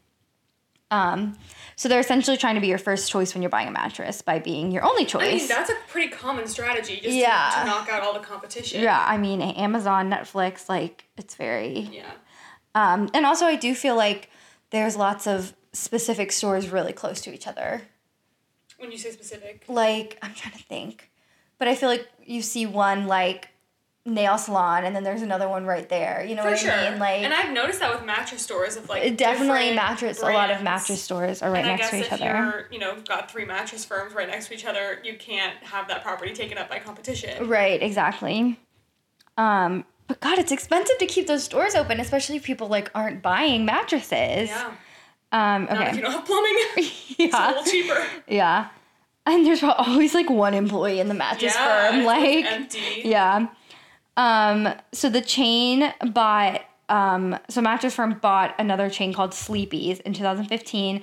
Um, 0.90 1.36
so 1.74 1.88
they're 1.88 1.98
essentially 1.98 2.36
trying 2.36 2.54
to 2.54 2.60
be 2.60 2.68
your 2.68 2.78
first 2.78 3.10
choice 3.10 3.34
when 3.34 3.42
you're 3.42 3.48
buying 3.50 3.66
a 3.66 3.72
mattress 3.72 4.22
by 4.22 4.38
being 4.38 4.70
your 4.70 4.84
only 4.84 5.04
choice. 5.04 5.22
I 5.28 5.36
mean, 5.38 5.48
that's 5.48 5.70
a 5.70 5.74
pretty 5.88 6.08
common 6.08 6.46
strategy 6.46 7.00
just 7.02 7.16
Yeah. 7.16 7.50
to, 7.54 7.60
to 7.60 7.66
knock 7.66 7.88
out 7.88 8.02
all 8.04 8.12
the 8.12 8.20
competition. 8.20 8.80
yeah, 8.80 9.04
I 9.04 9.16
mean 9.18 9.40
Amazon, 9.42 10.08
Netflix, 10.08 10.68
like 10.68 11.04
it's 11.16 11.34
very 11.34 11.80
Yeah. 11.92 12.10
Um, 12.76 13.08
and 13.14 13.24
also, 13.26 13.46
I 13.46 13.56
do 13.56 13.74
feel 13.74 13.96
like 13.96 14.30
there's 14.70 14.96
lots 14.96 15.26
of 15.26 15.54
specific 15.72 16.30
stores 16.32 16.70
really 16.70 16.92
close 16.92 17.20
to 17.22 17.32
each 17.34 17.46
other. 17.48 17.82
When 18.78 18.90
you 18.92 18.98
say 18.98 19.10
specific. 19.12 19.64
Like, 19.68 20.18
I'm 20.22 20.34
trying 20.34 20.56
to 20.56 20.62
think, 20.64 21.10
but 21.58 21.68
I 21.68 21.74
feel 21.74 21.88
like 21.88 22.08
you 22.24 22.42
see 22.42 22.66
one 22.66 23.06
like 23.06 23.48
nail 24.06 24.36
salon, 24.36 24.84
and 24.84 24.94
then 24.94 25.02
there's 25.02 25.22
another 25.22 25.48
one 25.48 25.64
right 25.64 25.88
there. 25.88 26.24
You 26.28 26.34
know 26.34 26.42
For 26.42 26.50
what 26.50 26.58
sure. 26.58 26.72
I 26.72 26.90
mean? 26.90 26.98
Like, 26.98 27.22
and 27.22 27.32
I've 27.32 27.52
noticed 27.52 27.80
that 27.80 27.94
with 27.94 28.04
mattress 28.04 28.42
stores 28.42 28.76
of 28.76 28.88
like 28.88 29.16
definitely 29.16 29.74
mattress. 29.74 30.20
A 30.20 30.26
lot 30.26 30.50
of 30.50 30.62
mattress 30.62 31.02
stores 31.02 31.42
are 31.42 31.50
right 31.50 31.64
and 31.64 31.78
next 31.78 31.90
to 31.90 31.96
each 31.96 32.06
if 32.06 32.12
other. 32.12 32.24
you're, 32.24 32.68
you 32.70 32.78
know, 32.78 32.96
got 33.08 33.30
three 33.30 33.44
mattress 33.44 33.84
firms 33.84 34.14
right 34.14 34.28
next 34.28 34.48
to 34.48 34.54
each 34.54 34.66
other, 34.66 35.00
you 35.02 35.16
can't 35.16 35.56
have 35.64 35.88
that 35.88 36.02
property 36.02 36.32
taken 36.32 36.58
up 36.58 36.68
by 36.68 36.78
competition. 36.78 37.48
Right, 37.48 37.82
exactly. 37.82 38.58
Um, 39.38 39.84
but 40.06 40.20
God, 40.20 40.38
it's 40.38 40.52
expensive 40.52 40.98
to 40.98 41.06
keep 41.06 41.26
those 41.26 41.44
stores 41.44 41.74
open, 41.74 41.98
especially 41.98 42.36
if 42.36 42.42
people 42.42 42.68
like 42.68 42.90
aren't 42.94 43.22
buying 43.22 43.64
mattresses. 43.64 44.50
Yeah. 44.50 44.72
Um, 45.32 45.64
Not 45.64 45.72
if 45.72 45.78
you 45.78 45.86
okay. 45.86 46.00
don't 46.02 46.12
have 46.12 46.24
plumbing. 46.26 46.56
it's 46.76 47.34
a 47.34 47.48
little 47.48 47.64
cheaper. 47.64 48.06
Yeah. 48.28 48.68
And 49.26 49.46
there's 49.46 49.62
always 49.62 50.14
like 50.14 50.28
one 50.28 50.54
employee 50.54 51.00
in 51.00 51.08
the 51.08 51.14
mattress 51.14 51.54
Yeah. 51.54 51.90
firm. 51.90 52.04
Like, 52.04 52.44
empty. 52.44 53.02
yeah. 53.04 53.46
Um, 54.16 54.68
so 54.92 55.08
the 55.08 55.20
chain 55.22 55.92
bought, 56.12 56.60
um, 56.88 57.38
so 57.48 57.60
mattress 57.60 57.94
firm 57.94 58.18
bought 58.20 58.54
another 58.58 58.88
chain 58.90 59.12
called 59.12 59.34
Sleepy's 59.34 60.00
in 60.00 60.12
2015. 60.12 61.02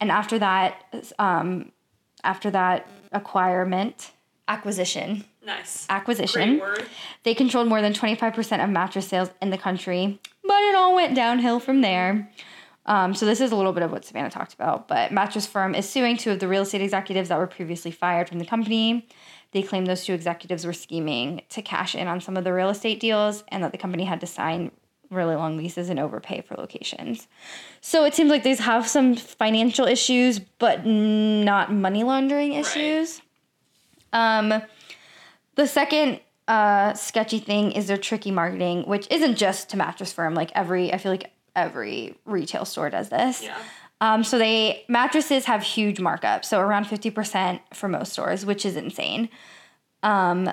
And 0.00 0.10
after 0.10 0.38
that, 0.38 0.82
um, 1.18 1.72
after 2.24 2.50
that 2.50 2.88
acquirement, 3.12 4.12
acquisition, 4.48 5.24
Nice. 5.44 5.86
acquisition, 5.90 6.60
they 7.22 7.34
controlled 7.34 7.68
more 7.68 7.80
than 7.82 7.92
25% 7.92 8.64
of 8.64 8.70
mattress 8.70 9.06
sales 9.08 9.30
in 9.42 9.50
the 9.50 9.58
country, 9.58 10.18
but 10.42 10.62
it 10.62 10.74
all 10.74 10.94
went 10.94 11.14
downhill 11.14 11.60
from 11.60 11.80
there. 11.82 12.30
Um, 12.88 13.14
so 13.14 13.26
this 13.26 13.42
is 13.42 13.52
a 13.52 13.56
little 13.56 13.74
bit 13.74 13.82
of 13.82 13.92
what 13.92 14.06
Savannah 14.06 14.30
talked 14.30 14.54
about, 14.54 14.88
but 14.88 15.12
mattress 15.12 15.46
firm 15.46 15.74
is 15.74 15.86
suing 15.86 16.16
two 16.16 16.30
of 16.30 16.40
the 16.40 16.48
real 16.48 16.62
estate 16.62 16.80
executives 16.80 17.28
that 17.28 17.38
were 17.38 17.46
previously 17.46 17.90
fired 17.90 18.30
from 18.30 18.38
the 18.38 18.46
company. 18.46 19.06
They 19.52 19.62
claim 19.62 19.84
those 19.84 20.06
two 20.06 20.14
executives 20.14 20.64
were 20.64 20.72
scheming 20.72 21.42
to 21.50 21.60
cash 21.60 21.94
in 21.94 22.08
on 22.08 22.22
some 22.22 22.38
of 22.38 22.44
the 22.44 22.52
real 22.52 22.70
estate 22.70 22.98
deals 22.98 23.44
and 23.48 23.62
that 23.62 23.72
the 23.72 23.78
company 23.78 24.04
had 24.04 24.20
to 24.22 24.26
sign 24.26 24.70
really 25.10 25.36
long 25.36 25.58
leases 25.58 25.90
and 25.90 26.00
overpay 26.00 26.40
for 26.40 26.54
locations. 26.54 27.28
So 27.82 28.04
it 28.04 28.14
seems 28.14 28.30
like 28.30 28.42
they 28.42 28.54
have 28.54 28.88
some 28.88 29.16
financial 29.16 29.86
issues, 29.86 30.38
but 30.38 30.86
not 30.86 31.70
money 31.70 32.04
laundering 32.04 32.54
issues. 32.54 33.20
Um, 34.14 34.62
the 35.56 35.66
second 35.66 36.20
uh, 36.46 36.94
sketchy 36.94 37.38
thing 37.38 37.72
is 37.72 37.86
their 37.86 37.98
tricky 37.98 38.30
marketing, 38.30 38.84
which 38.84 39.06
isn't 39.10 39.36
just 39.36 39.68
to 39.70 39.76
mattress 39.76 40.10
firm. 40.10 40.34
Like 40.34 40.50
every, 40.54 40.90
I 40.92 40.98
feel 40.98 41.12
like 41.12 41.32
every 41.58 42.16
retail 42.24 42.64
store 42.64 42.90
does 42.90 43.08
this. 43.08 43.42
Yeah. 43.42 43.56
Um, 44.00 44.22
so 44.22 44.38
they 44.38 44.84
mattresses 44.88 45.44
have 45.46 45.62
huge 45.62 45.98
markups, 45.98 46.44
so 46.44 46.60
around 46.60 46.86
fifty 46.86 47.10
percent 47.10 47.60
for 47.74 47.88
most 47.88 48.12
stores, 48.12 48.46
which 48.46 48.64
is 48.64 48.76
insane. 48.76 49.28
Um, 50.02 50.50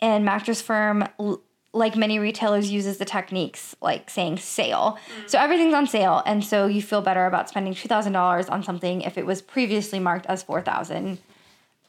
and 0.00 0.24
mattress 0.24 0.60
firm, 0.60 1.08
l- 1.18 1.40
like 1.72 1.96
many 1.96 2.18
retailers, 2.18 2.70
uses 2.70 2.98
the 2.98 3.06
techniques 3.06 3.74
like 3.80 4.10
saying 4.10 4.36
sale. 4.38 4.98
So 5.26 5.38
everything's 5.38 5.72
on 5.72 5.86
sale, 5.86 6.22
and 6.26 6.44
so 6.44 6.66
you 6.66 6.82
feel 6.82 7.00
better 7.00 7.24
about 7.24 7.48
spending 7.48 7.74
two 7.74 7.88
thousand 7.88 8.12
dollars 8.12 8.48
on 8.50 8.62
something 8.62 9.00
if 9.00 9.16
it 9.16 9.24
was 9.24 9.40
previously 9.40 9.98
marked 9.98 10.26
as 10.26 10.42
four 10.42 10.60
thousand. 10.60 11.18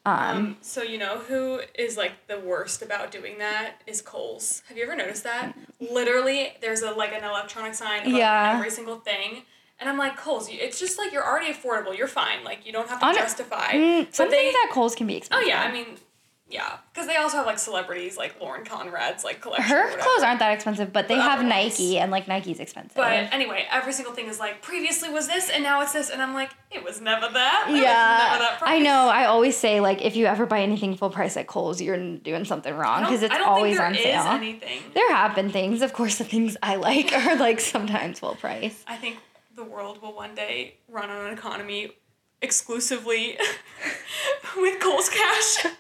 Um, 0.06 0.58
so 0.62 0.82
you 0.84 0.98
know 0.98 1.18
who 1.20 1.62
is 1.76 1.96
like 1.96 2.28
the 2.28 2.40
worst 2.40 2.82
about 2.82 3.10
doing 3.12 3.38
that 3.38 3.76
is 3.88 4.02
Kohl's. 4.02 4.62
Have 4.68 4.78
you 4.78 4.84
ever 4.84 4.96
noticed 4.96 5.24
that? 5.24 5.54
Literally, 5.80 6.54
there's 6.62 6.82
a 6.82 6.92
like 6.92 7.14
an 7.14 7.24
electronic 7.24 7.74
sign 7.74 8.02
above 8.02 8.14
Yeah. 8.14 8.54
every 8.58 8.70
single 8.70 8.98
thing, 8.98 9.44
and 9.80 9.90
I'm 9.90 9.98
like 9.98 10.18
Kohl's. 10.18 10.50
It's 10.52 10.78
just 10.80 10.98
like 10.98 11.14
you're 11.14 11.26
already 11.26 11.54
affordable. 11.54 11.98
You're 11.98 12.08
fine. 12.08 12.44
Like 12.44 12.66
you 12.66 12.74
don't 12.74 12.90
have 12.90 13.00
to 13.00 13.06
On- 13.06 13.16
justify. 13.16 13.72
Mm, 13.74 14.14
some 14.14 14.30
they, 14.30 14.38
things 14.52 14.56
at 14.66 14.72
Kohl's 14.72 14.94
can 14.96 15.08
be 15.08 15.16
expensive. 15.16 15.46
oh 15.46 15.48
yeah, 15.48 15.62
I 15.62 15.72
mean, 15.72 15.86
yeah, 16.50 16.78
because 16.94 17.08
they 17.08 17.16
also 17.16 17.38
have 17.38 17.46
like 17.46 17.58
celebrities 17.58 18.16
like 18.18 18.40
Lauren 18.40 18.64
Conrad's 18.64 19.24
like 19.24 19.42
collection. 19.42 19.66
her 19.76 19.90
clothes 19.98 20.24
aren't 20.24 20.40
that 20.40 20.52
expensive, 20.54 20.94
but 20.94 21.08
they 21.08 21.16
But 21.16 21.24
have 21.24 21.44
Nike, 21.46 21.98
and 21.98 22.12
like 22.12 22.28
Nike's 22.28 22.60
expensive. 22.60 22.96
But 22.96 23.34
anyway, 23.34 23.66
every 23.72 23.94
single 23.94 24.14
thing 24.14 24.28
is 24.28 24.40
like 24.40 24.62
previously 24.62 25.10
was 25.10 25.28
this 25.28 25.50
and 25.50 25.64
now 25.64 25.82
it's 25.82 25.94
this, 25.94 26.10
and 26.10 26.22
I'm 26.22 26.34
like, 26.34 26.52
it 26.70 26.84
was 26.84 27.02
never 27.02 27.28
that. 27.34 27.66
It 27.68 27.72
was 27.72 27.82
never 27.82 27.86
yeah, 27.92 28.38
that 28.40 28.60
I 28.62 28.80
know. 28.80 29.08
I 29.10 29.26
always 29.26 29.58
say 29.58 29.80
like 29.80 30.04
if 30.04 30.16
you 30.16 30.26
ever 30.26 30.46
buy 30.46 30.62
anything 30.62 30.96
full 30.96 31.10
price 31.10 31.38
at 31.38 31.48
Kohl's, 31.48 31.82
you're 31.82 32.18
doing 32.18 32.46
something 32.46 32.76
wrong 32.76 33.02
because 33.02 33.24
it's 33.24 33.34
I 33.34 33.38
don't 33.40 33.48
always 33.48 33.78
think 33.78 33.88
on 33.88 33.94
there 33.94 34.02
sale. 34.04 34.24
anything. 34.28 34.82
There 34.94 35.14
have 35.14 35.34
been 35.36 35.50
things, 35.50 35.82
of 35.82 35.94
course, 35.94 36.18
the 36.18 36.24
things 36.26 36.56
I 36.62 36.76
like 36.76 37.14
are 37.18 37.36
like 37.38 37.60
sometimes 37.62 38.20
full 38.20 38.36
price. 38.36 38.84
I 38.86 38.98
think 38.98 39.18
the 39.56 39.64
world 39.64 40.02
will 40.02 40.14
one 40.14 40.36
day 40.36 40.76
run 40.90 41.10
on 41.10 41.28
an 41.28 41.34
economy 41.34 41.92
exclusively 42.42 43.38
with 44.58 44.80
Kohl's 44.82 45.10
cash. 45.10 45.66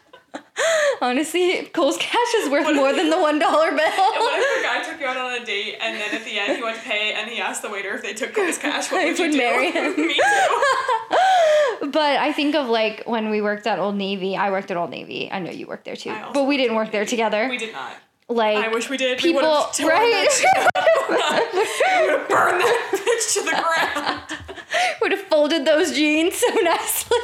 Honestly, 1.01 1.65
Kohl's 1.73 1.97
cash 1.97 2.33
is 2.37 2.49
worth 2.49 2.73
more 2.75 2.93
than 2.93 3.09
the 3.09 3.19
one 3.19 3.39
dollar 3.39 3.71
bill. 3.71 3.79
what 3.79 4.39
if 4.41 4.59
a 4.59 4.63
guy 4.63 4.83
took 4.89 4.99
you 5.01 5.07
out 5.07 5.17
on 5.17 5.41
a 5.41 5.45
date 5.45 5.75
and 5.81 5.99
then 5.99 6.13
at 6.13 6.23
the 6.23 6.37
end 6.39 6.57
he 6.57 6.63
went 6.63 6.77
to 6.77 6.83
pay 6.83 7.13
and 7.13 7.29
he 7.29 7.39
asked 7.41 7.61
the 7.61 7.69
waiter 7.69 7.93
if 7.95 8.01
they 8.03 8.13
took 8.13 8.33
Kohl's 8.33 8.57
cash? 8.57 8.91
What 8.91 9.01
I 9.05 9.05
would 9.05 9.17
you 9.19 9.25
would 9.25 9.31
do? 9.31 9.37
marry 9.37 9.71
him. 9.77 9.95
Me 9.97 10.13
too. 10.13 11.89
but 11.91 12.17
I 12.17 12.31
think 12.33 12.55
of 12.55 12.67
like 12.69 13.03
when 13.05 13.29
we 13.29 13.41
worked 13.41 13.67
at 13.67 13.79
Old 13.79 13.95
Navy. 13.95 14.37
I 14.37 14.51
worked 14.51 14.71
at 14.71 14.77
Old 14.77 14.91
Navy. 14.91 15.29
I 15.31 15.39
know 15.39 15.51
you 15.51 15.67
worked 15.67 15.85
there 15.85 15.95
too, 15.95 16.15
but 16.33 16.45
we 16.45 16.57
didn't 16.57 16.75
work 16.75 16.91
there 16.91 17.05
together. 17.05 17.47
We 17.49 17.57
did 17.57 17.73
not. 17.73 17.93
like 18.29 18.57
I 18.57 18.67
wish 18.69 18.89
we 18.89 18.97
did. 18.97 19.17
people, 19.19 19.41
would 19.41 19.45
have 19.49 19.75
torn 19.75 19.89
right? 19.89 20.29
we 20.73 22.05
would 22.07 22.19
have 22.19 22.29
burned 22.29 22.61
that 22.61 22.89
bitch 22.93 23.33
to 23.33 23.41
the 23.41 23.51
ground. 23.51 24.39
would 25.01 25.11
have 25.11 25.21
folded 25.21 25.65
those 25.65 25.93
jeans 25.93 26.35
so 26.35 26.47
nicely. 26.61 27.17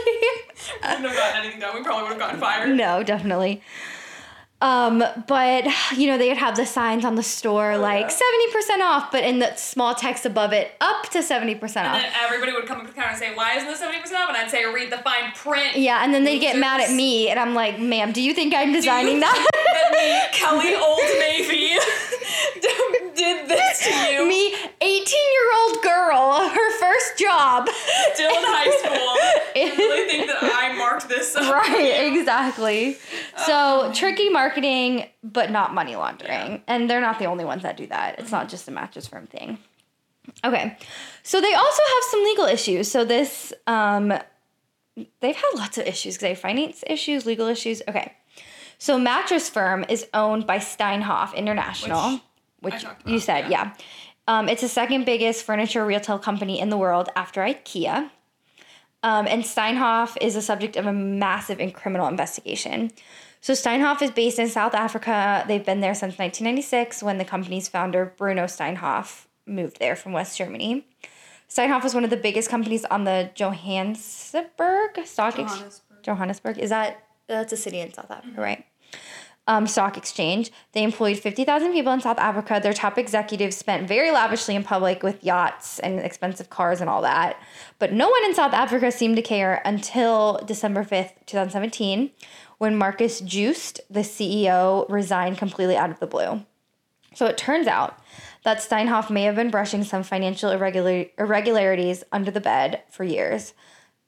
Wouldn't 0.84 1.06
have 1.06 1.16
gotten 1.16 1.42
anything 1.42 1.60
done. 1.60 1.76
We 1.76 1.84
probably 1.84 2.04
would 2.04 2.12
have 2.12 2.20
gotten 2.20 2.40
fired. 2.40 2.76
no, 2.76 3.04
definitely. 3.04 3.62
Um, 4.62 5.02
but 5.28 5.66
you 5.96 6.08
know, 6.08 6.18
they'd 6.18 6.36
have 6.36 6.58
the 6.58 6.66
signs 6.66 7.06
on 7.06 7.16
the 7.16 7.24
store 7.24 7.78
like 7.78 8.10
yeah. 8.10 8.76
70% 8.78 8.82
off, 8.82 9.10
but 9.10 9.24
in 9.24 9.40
the 9.40 9.56
small 9.56 9.96
text 9.96 10.26
above 10.26 10.52
it, 10.52 10.74
up 10.82 11.08
to 11.12 11.20
70% 11.20 11.62
off. 11.64 11.78
And 11.78 12.04
then 12.04 12.12
everybody 12.22 12.52
would 12.52 12.66
come 12.66 12.82
up 12.82 12.86
to 12.86 12.90
the 12.90 12.94
counter 12.94 13.12
and 13.12 13.18
say, 13.18 13.34
"Why 13.34 13.56
isn't 13.56 13.70
this 13.70 13.80
seventy 13.80 14.02
percent 14.02 14.20
off?" 14.22 14.28
And 14.28 14.38
I'd 14.38 14.52
say, 14.52 14.66
"Read 14.66 14.92
the 14.92 14.98
fine 14.98 15.32
print." 15.34 15.78
Yeah, 15.78 16.04
and 16.04 16.14
then 16.14 16.26
they'd 16.26 16.40
get 16.40 16.58
mad 16.58 16.82
at 16.82 16.92
me, 16.94 17.30
and 17.30 17.40
I'm 17.40 17.56
like, 17.56 17.80
ma'am, 17.80 18.12
do 18.12 18.22
you 18.22 18.34
think 18.34 18.54
I'm 18.54 18.74
designing 18.74 19.22
that? 19.22 19.48
that 19.54 19.92
me, 19.94 20.38
Kelly 20.38 20.76
Old 20.84 21.00
Navy, 21.20 21.80
did 23.16 23.48
this 23.48 23.84
to 23.86 23.94
you? 24.12 24.28
me, 24.28 24.54
18 24.82 24.92
year 25.08 25.54
old 25.58 25.84
girl, 25.84 26.50
her 26.50 26.72
first 26.80 27.09
job. 27.20 27.68
still 28.14 28.30
in 28.30 28.44
high 28.44 28.78
school. 28.80 29.16
You 29.56 29.76
really 29.76 30.08
think 30.08 30.28
that 30.28 30.42
I 30.42 30.74
marked 30.78 31.10
this 31.10 31.36
up? 31.36 31.52
right, 31.52 32.14
exactly. 32.14 32.98
So 33.46 33.92
tricky 33.94 34.30
marketing, 34.30 35.10
but 35.24 35.52
not 35.52 35.74
money 35.74 35.96
laundering. 35.96 36.52
Yeah. 36.52 36.60
And 36.68 36.90
they're 36.90 37.02
not 37.02 37.20
the 37.20 37.26
only 37.26 37.44
ones 37.46 37.64
that 37.64 37.76
do 37.76 37.88
that. 37.88 38.20
It's 38.20 38.32
not 38.32 38.48
just 38.48 38.68
a 38.68 38.72
mattress 38.72 39.08
firm 39.08 39.28
thing. 39.28 39.58
Okay. 40.46 40.78
So 41.24 41.42
they 41.42 41.54
also 41.54 41.82
have 41.82 42.04
some 42.12 42.24
legal 42.24 42.46
issues. 42.46 42.90
So 42.92 43.04
this, 43.04 43.52
um, 43.68 44.14
they've 45.20 45.36
had 45.36 45.52
lots 45.56 45.78
of 45.78 45.88
issues 45.88 46.14
because 46.16 46.22
they 46.22 46.30
have 46.30 46.40
finance 46.40 46.84
issues, 46.88 47.26
legal 47.26 47.48
issues. 47.48 47.82
Okay. 47.88 48.14
So 48.78 48.98
mattress 48.98 49.50
firm 49.50 49.84
is 49.90 50.08
owned 50.14 50.48
by 50.48 50.60
Steinhoff 50.60 51.36
International, 51.36 52.22
Which 52.62 52.76
which, 52.76 52.86
you 53.06 53.20
said, 53.20 53.50
yeah. 53.52 53.66
yeah. 53.66 53.74
Um, 54.30 54.48
it's 54.48 54.62
the 54.62 54.70
second 54.70 55.06
biggest 55.06 55.44
furniture 55.44 55.84
retail 55.84 56.20
company 56.20 56.60
in 56.60 56.70
the 56.70 56.78
world 56.78 57.10
after 57.16 57.42
IKEA. 57.42 58.12
Um, 59.02 59.26
and 59.26 59.44
Steinhoff 59.44 60.18
is 60.22 60.36
the 60.36 60.42
subject 60.44 60.76
of 60.76 60.86
a 60.86 60.94
massive 60.94 61.60
and 61.60 61.74
criminal 61.74 62.08
investigation. 62.08 62.92
So 63.42 63.54
Steinhoff 63.54 64.04
is 64.04 64.12
based 64.12 64.38
in 64.38 64.48
South 64.48 64.76
Africa. 64.76 65.44
They've 65.48 65.66
been 65.66 65.80
there 65.82 65.96
since 65.96 66.20
1996 66.20 67.02
when 67.02 67.18
the 67.18 67.26
company's 67.26 67.68
founder, 67.68 68.14
Bruno 68.18 68.44
Steinhoff, 68.44 69.26
moved 69.48 69.80
there 69.80 69.96
from 69.96 70.12
West 70.12 70.38
Germany. 70.38 70.86
Steinhoff 71.50 71.84
was 71.84 71.96
one 71.96 72.04
of 72.04 72.12
the 72.12 72.18
biggest 72.18 72.52
companies 72.52 72.86
on 72.86 73.06
the 73.06 73.32
Johannesburg 73.34 75.06
Stock 75.06 75.40
Exchange. 75.40 75.50
Johannesburg. 75.50 76.04
Johannesburg. 76.04 76.58
Is 76.60 76.70
that 76.70 77.04
that's 77.28 77.52
a 77.52 77.58
city 77.58 77.80
in 77.80 77.92
South 77.92 78.12
Africa, 78.12 78.40
right? 78.40 78.64
Um, 79.50 79.66
stock 79.66 79.98
exchange. 79.98 80.52
They 80.74 80.84
employed 80.84 81.18
50,000 81.18 81.74
people 81.74 81.92
in 81.92 82.02
South 82.02 82.20
Africa. 82.20 82.60
Their 82.62 82.72
top 82.72 83.00
executives 83.00 83.58
spent 83.58 83.88
very 83.88 84.12
lavishly 84.12 84.56
in 84.56 84.64
public 84.64 85.02
with 85.02 85.24
yachts 85.24 85.80
and 85.80 86.00
expensive 86.00 86.52
cars 86.52 86.82
and 86.82 86.90
all 86.90 87.02
that. 87.02 87.42
But 87.80 87.92
no 87.92 88.08
one 88.08 88.24
in 88.26 88.36
South 88.36 88.54
Africa 88.54 88.92
seemed 88.92 89.16
to 89.16 89.24
care 89.24 89.64
until 89.66 90.40
December 90.46 90.84
5th, 90.84 91.14
2017, 91.26 92.12
when 92.60 92.78
Markus 92.78 93.22
Jooste, 93.22 93.82
the 93.90 94.02
CEO, 94.02 94.86
resigned 94.88 95.40
completely 95.40 95.76
out 95.76 95.90
of 95.90 96.00
the 96.00 96.06
blue. 96.06 96.46
So 97.16 97.26
it 97.26 97.36
turns 97.36 97.66
out 97.66 97.98
that 98.44 98.60
Steinhoff 98.60 99.10
may 99.10 99.24
have 99.24 99.36
been 99.36 99.50
brushing 99.50 99.84
some 99.84 100.04
financial 100.04 100.52
irregular- 100.52 101.08
irregularities 101.18 102.04
under 102.12 102.30
the 102.30 102.40
bed 102.40 102.84
for 102.92 103.04
years. 103.04 103.56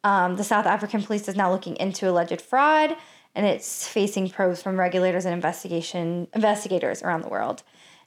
Um, 0.04 0.36
the 0.36 0.44
South 0.44 0.66
African 0.66 1.02
police 1.04 1.28
is 1.28 1.36
now 1.36 1.52
looking 1.52 1.76
into 1.78 2.10
alleged 2.10 2.42
fraud, 2.42 2.96
and 3.36 3.46
it's 3.46 3.88
facing 3.88 4.30
probes 4.30 4.62
from 4.62 4.80
regulators 4.80 5.26
and 5.26 5.34
investigation 5.34 6.28
investigators 6.34 7.02
around 7.02 7.24
the 7.24 7.30
world. 7.30 7.64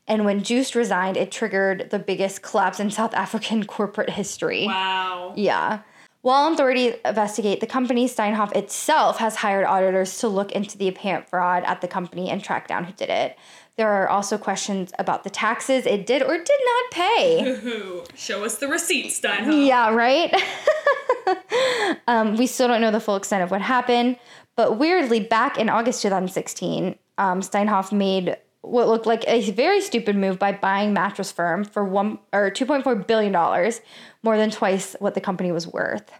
And 0.06 0.24
when 0.24 0.42
Jooste 0.42 0.74
resigned, 0.74 1.16
it 1.16 1.30
triggered 1.30 1.90
the 1.90 1.98
biggest 1.98 2.42
collapse 2.42 2.78
in 2.78 2.90
South 2.90 3.14
African 3.14 3.64
corporate 3.66 4.10
history. 4.10 4.66
Wow. 4.66 5.32
Yeah. 5.37 5.80
While 6.20 6.50
authorities 6.52 6.94
investigate, 7.04 7.60
the 7.60 7.66
company 7.66 8.08
Steinhoff 8.08 8.56
itself 8.56 9.18
has 9.18 9.37
hired 9.37 9.66
auditors 9.66 10.18
to 10.20 10.28
look 10.28 10.52
into 10.52 10.78
the 10.78 10.88
apparent 10.88 11.28
fraud 11.28 11.64
at 11.64 11.82
the 11.82 11.88
company 11.88 12.30
and 12.30 12.42
track 12.42 12.66
down 12.66 12.84
who 12.84 12.94
did 12.94 13.10
it. 13.10 13.37
There 13.76 13.90
are 13.90 14.08
also 14.08 14.38
questions 14.38 14.92
about 14.98 15.24
the 15.24 15.30
taxes 15.30 15.84
it 15.84 16.06
did 16.06 16.22
or 16.22 16.38
did 16.38 16.60
not 16.64 16.90
pay. 16.92 17.44
Ooh, 17.46 18.04
show 18.14 18.42
us 18.44 18.56
the 18.56 18.68
receipts, 18.68 19.20
Steinhoff. 19.20 19.66
Yeah, 19.66 19.92
right? 19.92 20.34
um, 22.06 22.37
we 22.37 22.46
still 22.46 22.68
don't 22.68 22.80
know 22.80 22.90
the 22.90 23.00
full 23.00 23.16
extent 23.16 23.42
of 23.42 23.50
what 23.50 23.60
happened, 23.60 24.16
but 24.57 24.79
weirdly, 24.79 25.21
back 25.21 25.59
in 25.59 25.69
August 25.69 26.03
2016, 26.03 26.97
um, 27.19 27.40
Steinhoff 27.40 27.93
made 27.93 28.37
what 28.62 28.88
looked 28.88 29.07
like 29.07 29.25
a 29.27 29.51
very 29.51 29.81
stupid 29.81 30.17
move 30.17 30.38
by 30.38 30.53
buying 30.53 30.93
Mattress 30.93 31.31
Firm 31.31 31.64
for 31.64 31.85
one 31.85 32.19
or 32.33 32.51
2.4 32.51 33.07
billion 33.07 33.33
dollars, 33.33 33.81
more 34.23 34.37
than 34.37 34.51
twice 34.51 34.97
what 35.01 35.14
the 35.14 35.21
company 35.21 35.53
was 35.53 35.67
worth. 35.67 36.11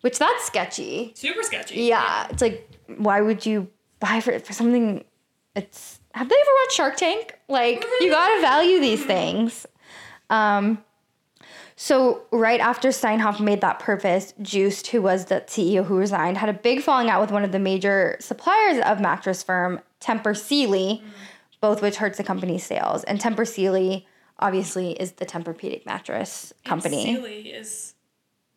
Which 0.00 0.18
that's 0.18 0.44
sketchy. 0.44 1.12
Super 1.14 1.42
sketchy. 1.42 1.82
Yeah, 1.82 2.26
it's 2.30 2.40
like 2.40 2.68
why 2.96 3.20
would 3.20 3.44
you 3.44 3.68
buy 3.98 4.20
for 4.20 4.38
for 4.38 4.52
something? 4.52 5.04
It's 5.54 6.00
have 6.14 6.28
they 6.28 6.34
ever 6.34 6.50
watched 6.62 6.76
Shark 6.76 6.96
Tank? 6.96 7.38
Like 7.48 7.84
you 8.00 8.10
gotta 8.10 8.40
value 8.40 8.80
these 8.80 9.04
things. 9.04 9.66
Um, 10.30 10.82
so 11.82 12.20
right 12.30 12.60
after 12.60 12.90
Steinhoff 12.90 13.40
made 13.40 13.62
that 13.62 13.78
purpose, 13.78 14.34
Jooste, 14.42 14.88
who 14.88 15.00
was 15.00 15.24
the 15.24 15.40
CEO 15.46 15.82
who 15.82 15.96
resigned, 15.96 16.36
had 16.36 16.50
a 16.50 16.52
big 16.52 16.82
falling 16.82 17.08
out 17.08 17.22
with 17.22 17.30
one 17.30 17.42
of 17.42 17.52
the 17.52 17.58
major 17.58 18.18
suppliers 18.20 18.82
of 18.84 19.00
mattress 19.00 19.42
firm, 19.42 19.80
Tempur 19.98 20.36
Sealy, 20.36 21.02
both 21.62 21.80
which 21.80 21.96
hurts 21.96 22.18
the 22.18 22.22
company's 22.22 22.64
sales. 22.66 23.02
And 23.04 23.18
Tempur 23.18 23.48
Sealy 23.48 24.06
obviously 24.38 24.92
is 24.92 25.12
the 25.12 25.24
Tempur-Pedic 25.24 25.86
mattress 25.86 26.52
company. 26.66 27.02
Sealy 27.02 27.48
is, 27.48 27.94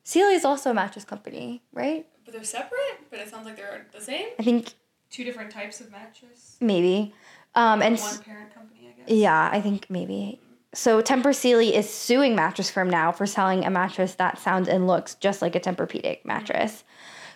Sealy 0.04 0.34
is 0.34 0.44
also 0.44 0.72
a 0.72 0.74
mattress 0.74 1.06
company, 1.06 1.64
right? 1.72 2.06
but 2.26 2.34
they're 2.34 2.44
separate. 2.44 3.10
But 3.10 3.20
it 3.20 3.30
sounds 3.30 3.46
like 3.46 3.56
they're 3.56 3.86
the 3.94 4.02
same. 4.02 4.28
I 4.38 4.44
think 4.44 4.74
Two 5.10 5.24
different 5.24 5.50
types 5.52 5.80
of 5.80 5.90
mattress. 5.94 6.58
maybe. 6.60 7.14
Um, 7.56 7.82
and 7.82 7.98
One 7.98 8.18
parent 8.18 8.54
company, 8.54 8.90
I 8.94 9.00
guess. 9.00 9.16
yeah, 9.16 9.50
I 9.50 9.62
think 9.62 9.90
maybe. 9.90 10.42
So 10.74 11.02
Tempur 11.02 11.36
Sealy 11.36 11.76
is 11.76 11.90
suing 11.90 12.36
Mattress 12.36 12.72
Firm 12.72 12.90
now 12.90 13.12
for 13.12 13.28
selling 13.28 13.64
a 13.64 13.70
mattress 13.70 14.16
that 14.16 14.40
sounds 14.40 14.68
and 14.68 14.88
looks 14.88 15.16
just 15.16 15.42
like 15.42 15.56
a 15.56 15.60
Tempur-Pedic 15.60 16.20
mm-hmm. 16.20 16.28
mattress. 16.28 16.84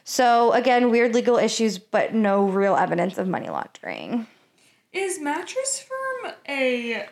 So 0.04 0.54
again, 0.54 0.90
weird 0.90 1.14
legal 1.14 1.38
issues, 1.38 1.78
but 1.78 2.14
no 2.14 2.46
real 2.46 2.76
evidence 2.76 3.18
of 3.18 3.28
money 3.28 3.50
laundering. 3.50 4.26
Is 4.94 5.20
Mattress 5.20 5.82
Firm 5.82 6.34
a? 6.48 7.06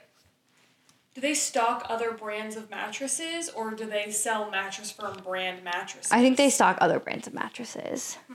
Do 1.13 1.21
they 1.21 1.33
stock 1.33 1.85
other 1.89 2.11
brands 2.11 2.55
of 2.55 2.69
mattresses, 2.69 3.49
or 3.49 3.71
do 3.71 3.85
they 3.85 4.11
sell 4.11 4.49
Mattress 4.49 4.91
Firm 4.91 5.17
brand 5.23 5.63
mattresses? 5.63 6.11
I 6.11 6.21
think 6.21 6.37
they 6.37 6.49
stock 6.49 6.77
other 6.81 6.99
brands 6.99 7.27
of 7.27 7.33
mattresses. 7.33 8.17
Hmm. 8.27 8.33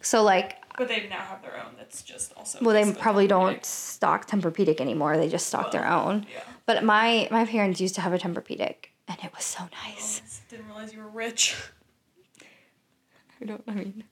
So 0.00 0.22
like, 0.22 0.62
But 0.76 0.88
they 0.88 1.08
now 1.08 1.20
have 1.20 1.42
their 1.42 1.56
own. 1.56 1.72
That's 1.76 2.02
just 2.02 2.32
also. 2.36 2.58
well, 2.62 2.74
they 2.74 2.92
probably 2.92 3.26
don't 3.26 3.64
stock 3.64 4.28
Tempur-Pedic 4.28 4.80
anymore. 4.80 5.16
They 5.16 5.28
just 5.28 5.46
stock 5.46 5.72
their 5.72 5.86
own. 5.86 6.26
Yeah. 6.32 6.42
But 6.68 6.84
my 6.84 7.28
my 7.30 7.46
parents 7.46 7.80
used 7.80 7.94
to 7.94 8.02
have 8.02 8.12
a 8.12 8.18
Tempur-Pedic, 8.18 8.90
and 9.08 9.16
it 9.24 9.32
was 9.34 9.42
so 9.42 9.64
nice. 9.86 10.20
Oh, 10.22 10.44
didn't 10.50 10.66
realize 10.66 10.92
you 10.92 10.98
were 11.00 11.08
rich. 11.08 11.56
I 13.40 13.46
don't. 13.46 13.62
I 13.66 13.72
mean, 13.72 14.04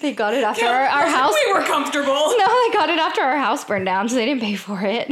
they 0.00 0.12
got 0.12 0.32
it 0.32 0.44
after 0.44 0.64
our, 0.64 0.84
our 0.84 1.08
house. 1.08 1.34
We 1.44 1.52
were 1.52 1.64
comfortable. 1.64 2.12
No, 2.38 2.46
they 2.68 2.72
got 2.72 2.88
it 2.88 3.00
after 3.00 3.20
our 3.22 3.36
house 3.36 3.64
burned 3.64 3.86
down, 3.86 4.08
so 4.08 4.14
they 4.14 4.26
didn't 4.26 4.42
pay 4.42 4.54
for 4.54 4.80
it. 4.82 5.10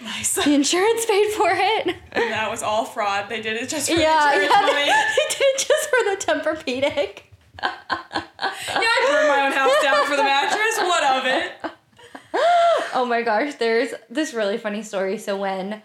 Nice. 0.00 0.36
The 0.36 0.54
insurance 0.54 1.04
paid 1.04 1.32
for 1.32 1.50
it. 1.50 1.88
And 2.12 2.32
that 2.32 2.50
was 2.50 2.62
all 2.62 2.86
fraud. 2.86 3.28
They 3.28 3.42
did 3.42 3.62
it 3.62 3.68
just 3.68 3.90
for 3.90 3.96
Yeah, 3.98 3.98
the 3.98 4.40
yeah, 4.40 4.42
insurance 4.44 4.72
they, 4.72 4.72
money. 4.72 4.86
they 5.16 5.34
did 5.34 5.42
it 5.42 5.68
just 5.68 5.90
for 5.90 6.00
the 6.04 6.16
Tempur-Pedic. 6.32 7.22
Yeah, 8.38 8.82
I 8.82 9.06
burned 9.10 9.28
my 9.28 9.46
own 9.46 9.52
house 9.52 9.82
down 9.82 10.06
for 10.06 10.16
the 10.16 10.22
mattress. 10.22 10.78
What 10.78 11.04
of 11.04 11.26
it? 11.26 11.52
Oh 12.94 13.04
my 13.08 13.22
gosh, 13.22 13.54
there's 13.56 13.92
this 14.10 14.32
really 14.34 14.58
funny 14.58 14.82
story. 14.82 15.18
So 15.18 15.36
when 15.36 15.82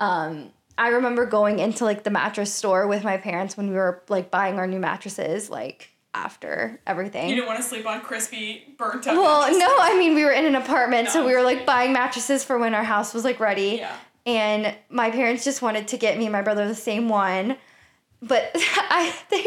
um 0.00 0.50
I 0.76 0.88
remember 0.88 1.26
going 1.26 1.58
into 1.58 1.84
like 1.84 2.04
the 2.04 2.10
mattress 2.10 2.52
store 2.52 2.86
with 2.86 3.04
my 3.04 3.18
parents 3.18 3.54
when 3.56 3.68
we 3.68 3.74
were 3.74 4.02
like 4.08 4.30
buying 4.30 4.58
our 4.58 4.66
new 4.66 4.80
mattresses, 4.80 5.50
like 5.50 5.90
after 6.14 6.80
everything. 6.86 7.28
You 7.28 7.34
didn't 7.36 7.48
want 7.48 7.58
to 7.58 7.62
sleep 7.62 7.86
on 7.86 8.00
crispy, 8.00 8.74
burnt 8.78 9.06
up. 9.06 9.14
well, 9.14 9.40
mattresses. 9.42 9.60
no, 9.60 9.76
I 9.78 9.96
mean 9.98 10.14
we 10.14 10.24
were 10.24 10.32
in 10.32 10.46
an 10.46 10.56
apartment, 10.56 11.10
so 11.10 11.24
we 11.24 11.34
were 11.34 11.42
like 11.42 11.66
buying 11.66 11.92
mattresses 11.92 12.42
for 12.42 12.58
when 12.58 12.74
our 12.74 12.82
house 12.82 13.12
was 13.14 13.24
like 13.24 13.38
ready. 13.40 13.76
Yeah. 13.76 13.94
And 14.26 14.74
my 14.90 15.10
parents 15.10 15.44
just 15.44 15.62
wanted 15.62 15.88
to 15.88 15.96
get 15.96 16.18
me 16.18 16.24
and 16.26 16.32
my 16.32 16.42
brother 16.42 16.66
the 16.66 16.74
same 16.74 17.08
one. 17.08 17.56
But 18.22 18.50
I 18.54 19.14
they 19.30 19.44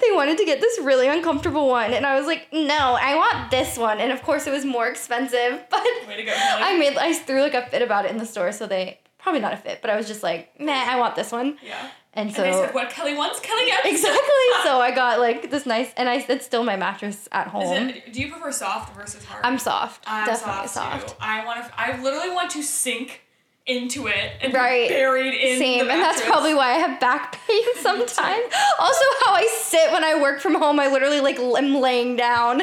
they 0.00 0.14
wanted 0.14 0.38
to 0.38 0.44
get 0.44 0.60
this 0.60 0.78
really 0.80 1.08
uncomfortable 1.08 1.68
one 1.68 1.92
and 1.92 2.06
I 2.06 2.16
was 2.18 2.26
like, 2.26 2.48
"No, 2.52 2.96
I 3.00 3.16
want 3.16 3.50
this 3.50 3.76
one." 3.76 3.98
And 3.98 4.12
of 4.12 4.22
course 4.22 4.46
it 4.46 4.50
was 4.52 4.64
more 4.64 4.86
expensive, 4.86 5.64
but 5.70 5.82
Way 6.06 6.16
to 6.16 6.24
go, 6.24 6.32
I 6.36 6.78
made 6.78 6.96
I 6.96 7.12
threw 7.14 7.42
like 7.42 7.54
a 7.54 7.66
fit 7.66 7.82
about 7.82 8.04
it 8.04 8.12
in 8.12 8.18
the 8.18 8.26
store, 8.26 8.52
so 8.52 8.66
they 8.66 8.98
probably 9.18 9.40
not 9.40 9.52
a 9.52 9.56
fit, 9.56 9.80
but 9.80 9.90
I 9.90 9.96
was 9.96 10.06
just 10.06 10.22
like, 10.22 10.58
"Nah, 10.60 10.72
I 10.72 10.96
want 10.96 11.16
this 11.16 11.32
one." 11.32 11.58
Yeah. 11.64 11.90
And 12.14 12.32
so 12.34 12.42
And 12.42 12.52
they 12.52 12.58
said, 12.58 12.74
what 12.74 12.90
Kelly 12.90 13.14
wants, 13.14 13.38
Kelly 13.38 13.66
gets. 13.66 13.86
Exactly. 13.86 14.18
so 14.64 14.80
I 14.80 14.90
got 14.92 15.20
like 15.20 15.50
this 15.50 15.66
nice 15.66 15.92
and 15.96 16.08
I 16.08 16.16
it's 16.28 16.44
still 16.46 16.64
my 16.64 16.74
mattress 16.74 17.28
at 17.30 17.46
home. 17.48 17.90
it, 17.90 18.12
do 18.12 18.20
you 18.20 18.28
prefer 18.30 18.50
soft 18.50 18.96
versus 18.96 19.24
hard? 19.24 19.44
I'm 19.44 19.58
soft. 19.58 20.04
I'm 20.06 20.26
definitely 20.26 20.66
soft, 20.68 21.02
soft. 21.02 21.08
too. 21.10 21.14
I 21.20 21.44
want 21.44 21.64
to. 21.66 21.72
I 21.78 22.00
literally 22.02 22.30
want 22.30 22.50
to 22.52 22.62
sink 22.62 23.22
into 23.66 24.06
it 24.06 24.32
and 24.40 24.52
Right. 24.54 24.88
be 24.88 24.94
buried 24.94 25.34
in 25.34 25.58
Same, 25.58 25.90
and 25.90 26.00
that's 26.00 26.22
probably 26.22 26.54
why 26.54 26.70
I 26.70 26.78
have 26.78 26.98
back 26.98 27.38
pain 27.46 27.62
sometimes. 27.82 28.52
also, 28.80 29.04
how 29.26 29.34
I 29.34 29.46
sit 29.60 29.92
when 29.92 30.02
I 30.02 30.20
work 30.20 30.40
from 30.40 30.54
home, 30.54 30.80
I 30.80 30.88
literally 30.88 31.20
like 31.20 31.38
am 31.38 31.74
laying 31.76 32.16
down 32.16 32.52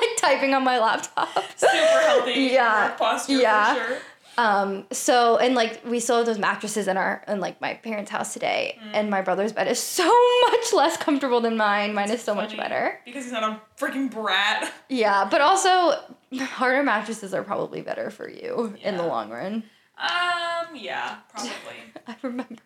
like 0.00 0.16
typing 0.16 0.54
on 0.54 0.62
my 0.62 0.78
laptop. 0.78 1.28
super 1.56 1.76
healthy. 2.06 2.40
Yeah, 2.52 2.90
posture 2.96 3.32
yeah. 3.34 3.74
for 3.74 3.80
sure. 3.88 3.98
Um, 4.38 4.86
so 4.92 5.36
and 5.36 5.54
like 5.54 5.82
we 5.84 6.00
still 6.00 6.16
have 6.18 6.26
those 6.26 6.38
mattresses 6.38 6.88
in 6.88 6.96
our 6.96 7.22
in 7.28 7.38
like 7.40 7.60
my 7.60 7.74
parents' 7.74 8.10
house 8.10 8.32
today, 8.32 8.78
Mm. 8.82 8.90
and 8.94 9.10
my 9.10 9.20
brother's 9.20 9.52
bed 9.52 9.68
is 9.68 9.78
so 9.78 10.04
much 10.50 10.72
less 10.72 10.96
comfortable 10.96 11.40
than 11.40 11.56
mine. 11.56 11.92
Mine 11.94 12.10
is 12.10 12.22
so 12.22 12.34
much 12.34 12.56
better. 12.56 12.98
because 13.04 13.24
he's 13.24 13.32
not 13.32 13.42
a 13.42 13.60
freaking 13.78 14.10
brat. 14.10 14.72
Yeah, 14.88 15.26
but 15.30 15.40
also 15.40 16.00
harder 16.38 16.82
mattresses 16.82 17.34
are 17.34 17.42
probably 17.42 17.82
better 17.82 18.10
for 18.10 18.28
you 18.28 18.74
in 18.82 18.96
the 18.96 19.06
long 19.06 19.30
run. 19.30 19.64
Um, 19.98 20.74
yeah, 20.74 21.18
probably. 21.28 21.76
I 22.06 22.16
remember 22.22 22.56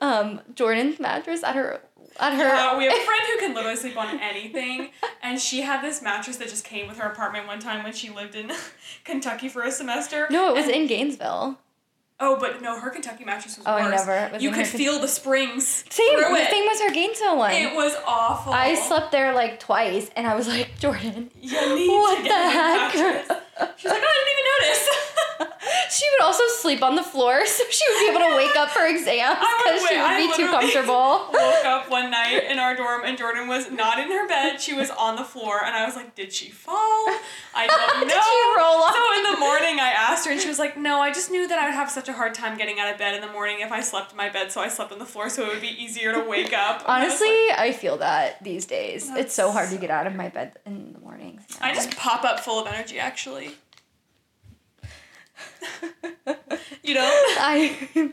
um, 0.00 0.40
Jordan's 0.54 0.98
mattress 1.00 1.42
at 1.42 1.54
her 1.56 1.80
at 2.20 2.32
her. 2.34 2.44
Uh, 2.46 2.78
we 2.78 2.84
have 2.84 2.92
a 2.94 3.00
friend 3.04 3.22
who 3.32 3.38
can 3.38 3.54
literally 3.54 3.76
sleep 3.76 3.96
on 3.96 4.18
anything, 4.20 4.90
and 5.22 5.40
she 5.40 5.62
had 5.62 5.82
this 5.82 6.02
mattress 6.02 6.36
that 6.38 6.48
just 6.48 6.64
came 6.64 6.86
with 6.88 6.98
her 6.98 7.08
apartment 7.08 7.46
one 7.46 7.58
time 7.60 7.84
when 7.84 7.92
she 7.92 8.10
lived 8.10 8.34
in 8.34 8.52
Kentucky 9.04 9.48
for 9.48 9.62
a 9.62 9.70
semester. 9.70 10.26
no, 10.30 10.48
it 10.50 10.54
was 10.54 10.64
and- 10.66 10.74
in 10.74 10.86
Gainesville. 10.86 11.58
Oh, 12.18 12.38
but 12.40 12.62
no, 12.62 12.80
her 12.80 12.88
Kentucky 12.88 13.24
mattress 13.26 13.58
was 13.58 13.66
Oh, 13.66 13.72
I 13.72 13.90
worse. 13.90 14.06
never- 14.06 14.38
you 14.38 14.50
could 14.50 14.66
feel 14.66 14.98
the 15.00 15.06
springs 15.06 15.84
Same, 15.90 16.14
through 16.18 16.34
the 16.34 16.40
it. 16.44 16.50
same 16.50 16.64
was 16.64 16.80
her 16.80 16.90
Gainesville 16.90 17.36
one. 17.36 17.52
It 17.52 17.74
was 17.74 17.94
awful. 18.06 18.54
I 18.54 18.74
slept 18.74 19.12
there 19.12 19.34
like 19.34 19.60
twice, 19.60 20.10
and 20.16 20.26
I 20.26 20.34
was 20.34 20.48
like, 20.48 20.70
Jordan, 20.78 21.30
You 21.42 21.76
need 21.76 21.88
What 21.90 22.16
to 22.16 22.22
the 22.22 22.28
get 22.30 22.40
a 22.40 22.46
new 22.46 22.52
heck? 22.52 22.94
mattress. 22.94 23.38
She's 23.76 23.90
like, 23.90 24.00
oh, 24.02 24.08
I 24.08 24.24
didn't 24.24 24.32
even 24.32 24.44
notice. 24.56 25.05
She 25.90 26.04
would 26.12 26.24
also 26.24 26.42
sleep 26.60 26.82
on 26.82 26.94
the 26.96 27.02
floor 27.02 27.44
so 27.46 27.64
she 27.70 27.84
would 27.90 27.98
be 28.00 28.06
able 28.10 28.30
to 28.30 28.36
wake 28.36 28.56
up 28.56 28.70
for 28.70 28.86
exams 28.86 29.38
because 29.38 29.88
she 29.88 29.96
would 29.96 30.04
I 30.04 30.16
be 30.18 30.36
too 30.36 30.46
comfortable. 30.50 31.28
woke 31.32 31.64
up 31.64 31.90
one 31.90 32.10
night 32.10 32.44
in 32.50 32.58
our 32.58 32.74
dorm 32.76 33.02
and 33.04 33.16
Jordan 33.16 33.48
was 33.48 33.70
not 33.70 33.98
in 33.98 34.08
her 34.10 34.26
bed. 34.28 34.60
She 34.60 34.74
was 34.74 34.90
on 34.90 35.16
the 35.16 35.24
floor 35.24 35.64
and 35.64 35.74
I 35.74 35.84
was 35.86 35.96
like, 35.96 36.14
Did 36.14 36.32
she 36.32 36.50
fall? 36.50 37.06
I 37.54 37.66
don't 37.66 38.00
know. 38.00 38.14
Did 38.14 38.22
she 38.22 38.58
roll 38.58 38.82
off? 38.82 38.94
So 38.94 39.16
in 39.18 39.32
the 39.32 39.38
morning 39.40 39.80
I 39.80 39.90
asked 39.90 40.26
her 40.26 40.32
and 40.32 40.40
she 40.40 40.48
was 40.48 40.58
like, 40.58 40.76
No, 40.76 41.00
I 41.00 41.12
just 41.12 41.30
knew 41.30 41.46
that 41.48 41.58
I 41.58 41.66
would 41.66 41.74
have 41.74 41.90
such 41.90 42.08
a 42.08 42.12
hard 42.12 42.34
time 42.34 42.56
getting 42.58 42.78
out 42.80 42.92
of 42.92 42.98
bed 42.98 43.14
in 43.14 43.20
the 43.20 43.32
morning 43.32 43.60
if 43.60 43.72
I 43.72 43.80
slept 43.80 44.10
in 44.12 44.16
my 44.16 44.28
bed, 44.28 44.52
so 44.52 44.60
I 44.60 44.68
slept 44.68 44.92
on 44.92 44.98
the 44.98 45.06
floor 45.06 45.28
so 45.28 45.44
it 45.44 45.48
would 45.48 45.60
be 45.60 45.82
easier 45.82 46.12
to 46.12 46.20
wake 46.20 46.52
up. 46.52 46.80
And 46.80 46.88
I 46.88 47.00
Honestly, 47.02 47.28
like- 47.48 47.58
I 47.58 47.72
feel 47.72 47.96
that 47.98 48.42
these 48.42 48.66
days. 48.66 49.08
It's 49.10 49.34
so 49.34 49.50
hard 49.52 49.70
to 49.70 49.76
get 49.76 49.90
out 49.90 50.06
of 50.06 50.14
my 50.14 50.28
bed 50.28 50.58
in 50.66 50.92
the 50.92 50.98
mornings. 51.00 51.42
I 51.60 51.74
just 51.74 51.96
pop 51.96 52.24
up 52.24 52.40
full 52.40 52.60
of 52.60 52.66
energy 52.66 52.98
actually. 52.98 53.52
You 56.86 56.94
know? 56.94 57.08
I 57.38 57.76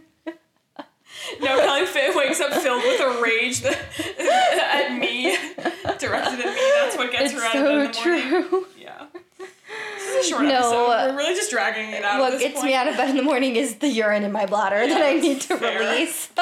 No, 1.41 1.57
Kelly 1.57 1.85
Fit 1.85 2.15
wakes 2.15 2.41
up 2.41 2.51
filled 2.53 2.83
with 2.83 2.99
a 2.99 3.21
rage 3.21 3.61
that, 3.61 3.77
at 4.89 4.97
me, 4.99 5.35
directed 5.97 6.39
at 6.39 6.53
me. 6.53 6.71
That's 6.81 6.97
what 6.97 7.11
gets 7.11 7.31
it's 7.31 7.41
her 7.41 7.47
out 7.47 7.55
of 7.55 7.63
bed 7.63 7.85
in 7.87 7.93
so 7.93 8.01
the 8.01 8.09
morning. 8.31 8.49
true. 8.49 8.67
Yeah. 8.77 9.05
This 9.95 10.07
is 10.09 10.25
a 10.25 10.29
short 10.29 10.43
No, 10.43 10.49
episode. 10.49 10.85
uh, 10.91 11.07
We're 11.11 11.17
really 11.17 11.35
just 11.35 11.49
dragging 11.49 11.91
it 11.91 12.03
out. 12.03 12.19
What 12.19 12.39
gets 12.39 12.55
point. 12.55 12.65
me 12.65 12.73
out 12.73 12.87
of 12.89 12.97
bed 12.97 13.09
in 13.11 13.15
the 13.17 13.23
morning 13.23 13.55
is 13.55 13.75
the 13.75 13.87
urine 13.87 14.23
in 14.23 14.31
my 14.33 14.45
bladder 14.45 14.85
that 14.85 15.01
I 15.01 15.13
need 15.13 15.39
to 15.41 15.57
fair. 15.57 15.79
release. 15.79 16.29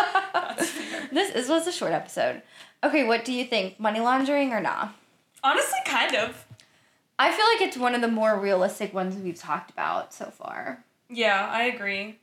This, 1.12 1.32
this 1.34 1.50
was 1.50 1.68
a 1.68 1.72
short 1.74 1.92
episode. 1.92 2.42
Okay, 2.84 3.04
what 3.06 3.26
do 3.26 3.34
you 3.34 3.44
think? 3.44 3.80
Money 3.80 4.00
laundering 4.00 4.54
or 4.54 4.62
nah? 4.62 4.90
Honestly, 5.44 5.78
kind 5.86 6.16
of. 6.16 6.46
I 7.20 7.32
feel 7.32 7.46
like 7.54 7.62
it's 7.62 7.76
one 7.78 7.94
of 7.96 8.02
the 8.02 8.08
more 8.08 8.40
realistic 8.40 8.94
ones 8.94 9.16
we've 9.18 9.38
talked 9.38 9.70
about 9.72 10.14
so 10.14 10.26
far. 10.32 10.84
Yeah, 11.10 11.48
I 11.52 11.64
agree. 11.64 12.18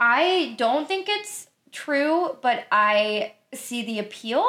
I 0.00 0.54
don't 0.58 0.86
think 0.88 1.08
it's 1.08 1.46
true, 1.70 2.36
but 2.42 2.66
I 2.72 3.34
see 3.54 3.84
the 3.84 3.98
appeal. 3.98 4.46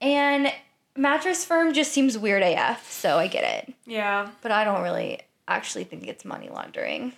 And 0.00 0.52
Mattress 0.96 1.44
Firm 1.44 1.72
just 1.72 1.92
seems 1.92 2.16
weird 2.18 2.42
AF, 2.42 2.90
so 2.90 3.18
I 3.18 3.26
get 3.26 3.44
it. 3.68 3.74
Yeah, 3.86 4.30
But 4.42 4.52
I 4.52 4.64
don't 4.64 4.82
really 4.82 5.20
actually 5.48 5.84
think 5.84 6.06
it's 6.06 6.24
money 6.24 6.48
laundering. 6.48 7.12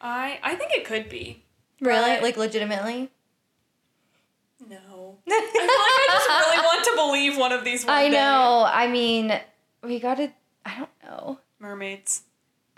I 0.00 0.38
I 0.42 0.54
think 0.54 0.72
it 0.72 0.84
could 0.84 1.08
be. 1.08 1.42
Really? 1.80 2.20
Like 2.20 2.36
legitimately? 2.36 3.10
No. 4.68 5.18
I 5.28 5.30
feel 5.30 5.62
like 5.62 5.68
I 5.68 6.06
just 6.10 6.28
really 6.28 6.64
want 6.64 6.84
to 6.84 6.92
believe 6.96 7.38
one 7.38 7.52
of 7.52 7.64
these. 7.64 7.84
One 7.84 7.94
I 7.94 8.08
day. 8.08 8.14
know. 8.16 8.66
I 8.70 8.86
mean, 8.88 9.32
we 9.82 9.98
gotta. 10.00 10.32
I 10.64 10.78
don't 10.78 10.90
know. 11.02 11.38
Mermaids, 11.58 12.22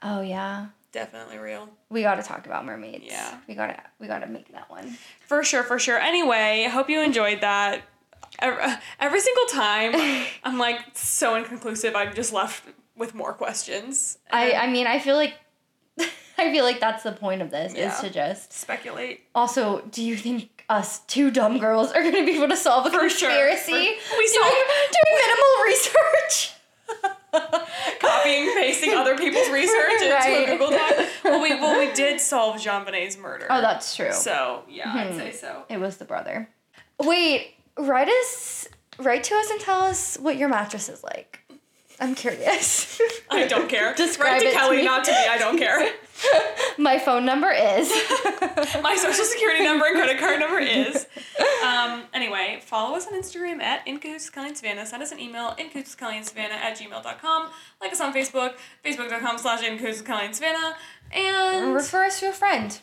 Oh 0.03 0.21
yeah, 0.21 0.67
definitely 0.93 1.39
real. 1.39 1.69
we 1.91 2.03
gotta 2.03 2.23
talk 2.23 2.47
about 2.47 2.65
mermaids. 2.65 3.05
Yeah. 3.07 3.39
we 3.49 3.55
gotta 3.55 3.81
we 3.99 4.07
gotta 4.07 4.27
make 4.27 4.53
that 4.53 4.71
one. 4.71 4.97
For 5.27 5.43
sure, 5.43 5.63
for 5.63 5.79
sure. 5.79 5.99
Anyway, 5.99 6.69
hope 6.71 6.89
you 6.91 7.01
enjoyed 7.03 7.41
that. 7.41 7.83
Every, 8.39 8.63
uh, 8.63 8.77
every 9.01 9.21
single 9.21 9.47
time, 9.47 9.93
I'm 10.45 10.59
like 10.59 10.81
so 10.95 11.35
inconclusive. 11.35 11.95
I'm 11.95 12.15
just 12.15 12.33
left 12.33 12.65
with 12.97 13.15
more 13.15 13.33
questions. 13.33 14.19
I 14.31 14.53
I 14.53 14.67
mean, 14.71 14.87
I 14.87 14.99
feel 14.99 15.17
like 15.17 15.35
I 16.39 16.51
feel 16.53 16.65
like 16.65 16.81
that's 16.81 17.03
the 17.03 17.13
point 17.13 17.43
of 17.43 17.51
this 17.51 17.75
Yeah. 17.75 17.93
is 17.95 18.01
to 18.01 18.11
just. 18.11 18.53
speculate. 18.53 19.21
Also, 19.35 19.83
do 19.91 20.03
you 20.03 20.17
think 20.17 20.65
us 20.69 21.01
two 21.01 21.31
dumb 21.31 21.59
girls 21.59 21.93
are 21.93 22.03
gonna 22.03 22.25
be 22.25 22.37
able 22.37 22.49
to 22.49 22.57
solve 22.57 22.87
a 22.87 22.91
For 22.91 23.09
sure. 23.11 23.29
conspiracy? 23.29 23.71
For- 23.99 24.17
we 24.19 24.27
doing, 24.27 24.41
solve- 24.43 24.55
doing 24.93 25.19
minimal 25.21 25.65
research. 25.67 26.55
Copying, 28.01 28.53
pasting 28.55 28.93
other 28.95 29.17
people's 29.17 29.49
research 29.51 29.93
into 30.03 30.13
Right. 30.15 30.49
a 30.49 30.53
Google 30.53 30.71
Doc. 30.71 30.93
Well, 31.25 31.41
we 31.43 31.55
well 31.55 31.79
we 31.79 31.93
did 31.93 32.21
solve 32.21 32.57
JonBenét's 32.57 33.17
murder. 33.17 33.47
Oh, 33.49 33.61
that's 33.61 33.97
true. 33.97 34.13
so 34.13 34.63
yeah, 34.69 34.93
I'd 34.95 35.13
Hmm. 35.13 35.19
say 35.19 35.33
so. 35.33 35.65
It 35.69 35.79
was 35.79 35.97
the 35.97 36.05
brother. 36.05 36.49
Wait, 37.01 37.55
write 37.79 38.09
us, 38.09 38.69
write 38.99 39.25
to 39.25 39.35
us 39.35 39.51
and 39.51 39.61
tell 39.61 39.81
us 39.83 40.17
what 40.21 40.37
your 40.37 40.49
mattress 40.49 40.89
is 40.89 41.03
like. 41.03 41.41
I'm 42.01 42.15
curious. 42.15 43.01
I 43.31 43.47
don't 43.47 43.69
care. 43.69 43.95
Describe 43.97 44.33
Write 44.33 44.41
to 44.43 44.47
it 44.49 44.53
to 44.53 44.57
Kelly, 44.59 44.77
me. 44.79 44.85
not 44.85 45.05
to 45.05 45.13
me. 45.13 45.19
I 45.31 45.39
don't 45.39 45.57
care. 45.59 45.89
My 46.83 46.99
phone 46.99 47.25
number 47.25 47.51
is. 47.51 47.89
My 48.83 48.97
social 48.97 49.25
security 49.25 49.63
number 49.65 49.87
and 49.87 49.95
credit 49.95 50.19
card 50.19 50.41
number 50.41 50.59
is. 50.59 51.07
Um, 51.63 52.03
anyway, 52.13 52.61
follow 52.65 52.97
us 52.97 53.07
on 53.07 53.15
Instagram 53.15 53.63
at 53.63 53.87
InCahootsKelly 53.87 54.57
Savannah. 54.57 54.85
Send 54.85 55.01
us 55.01 55.13
an 55.13 55.21
email, 55.21 55.55
InCahootsKellyandSavannah 55.61 56.51
at 56.51 56.77
gmail.com. 56.77 57.49
Like 57.81 57.93
us 57.93 58.01
on 58.01 58.13
Facebook, 58.13 58.55
Facebook.com 58.85 59.39
slash 59.39 59.63
InCahootsKelly 59.63 60.35
Savannah. 60.35 60.75
And 61.13 61.73
Refer 61.73 62.05
us 62.07 62.19
to 62.19 62.31
a 62.31 62.33
friend. 62.33 62.81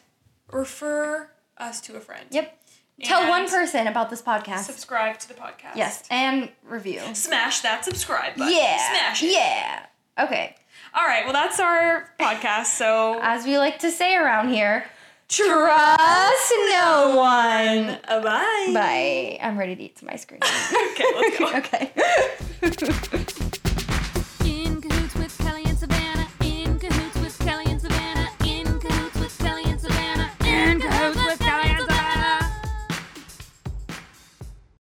refer 0.50 1.30
us 1.58 1.82
to 1.82 1.98
a 1.98 2.00
friend. 2.00 2.26
Yep. 2.32 2.58
Tell 3.04 3.28
one 3.30 3.50
person 3.50 3.88
about 3.88 4.10
this 4.10 4.22
podcast. 4.22 4.60
Subscribe 4.60 5.20
to 5.20 5.28
the 5.28 5.34
podcast. 5.34 5.76
yes, 5.76 6.04
and 6.10 6.50
review. 6.64 7.02
Smash 7.14 7.60
that 7.60 7.84
subscribe 7.84 8.38
button. 8.38 8.54
Yeah. 8.54 8.78
Smash 8.92 9.24
it. 9.24 9.34
Yeah. 9.34 9.86
Okay. 10.22 10.56
All 10.94 11.06
right. 11.06 11.24
Well, 11.24 11.34
that's 11.34 11.60
our 11.60 12.10
podcast. 12.20 12.68
So 12.78 13.20
As 13.22 13.46
we 13.46 13.58
like 13.58 13.80
to 13.80 13.92
say 13.92 14.16
around 14.16 14.50
here, 14.50 14.86
trust 15.28 16.54
no 16.70 17.14
one. 17.16 17.98
uh, 18.08 18.22
bye. 18.22 18.72
Bye. 18.74 19.38
I'm 19.42 19.58
ready 19.58 19.76
to 19.76 19.84
eat 19.84 19.98
some 20.00 20.10
ice 20.10 20.26
cream. 20.26 20.42
Okay, 20.92 21.06
let's 21.16 21.40
go. 21.40 21.48
okay. 22.64 23.24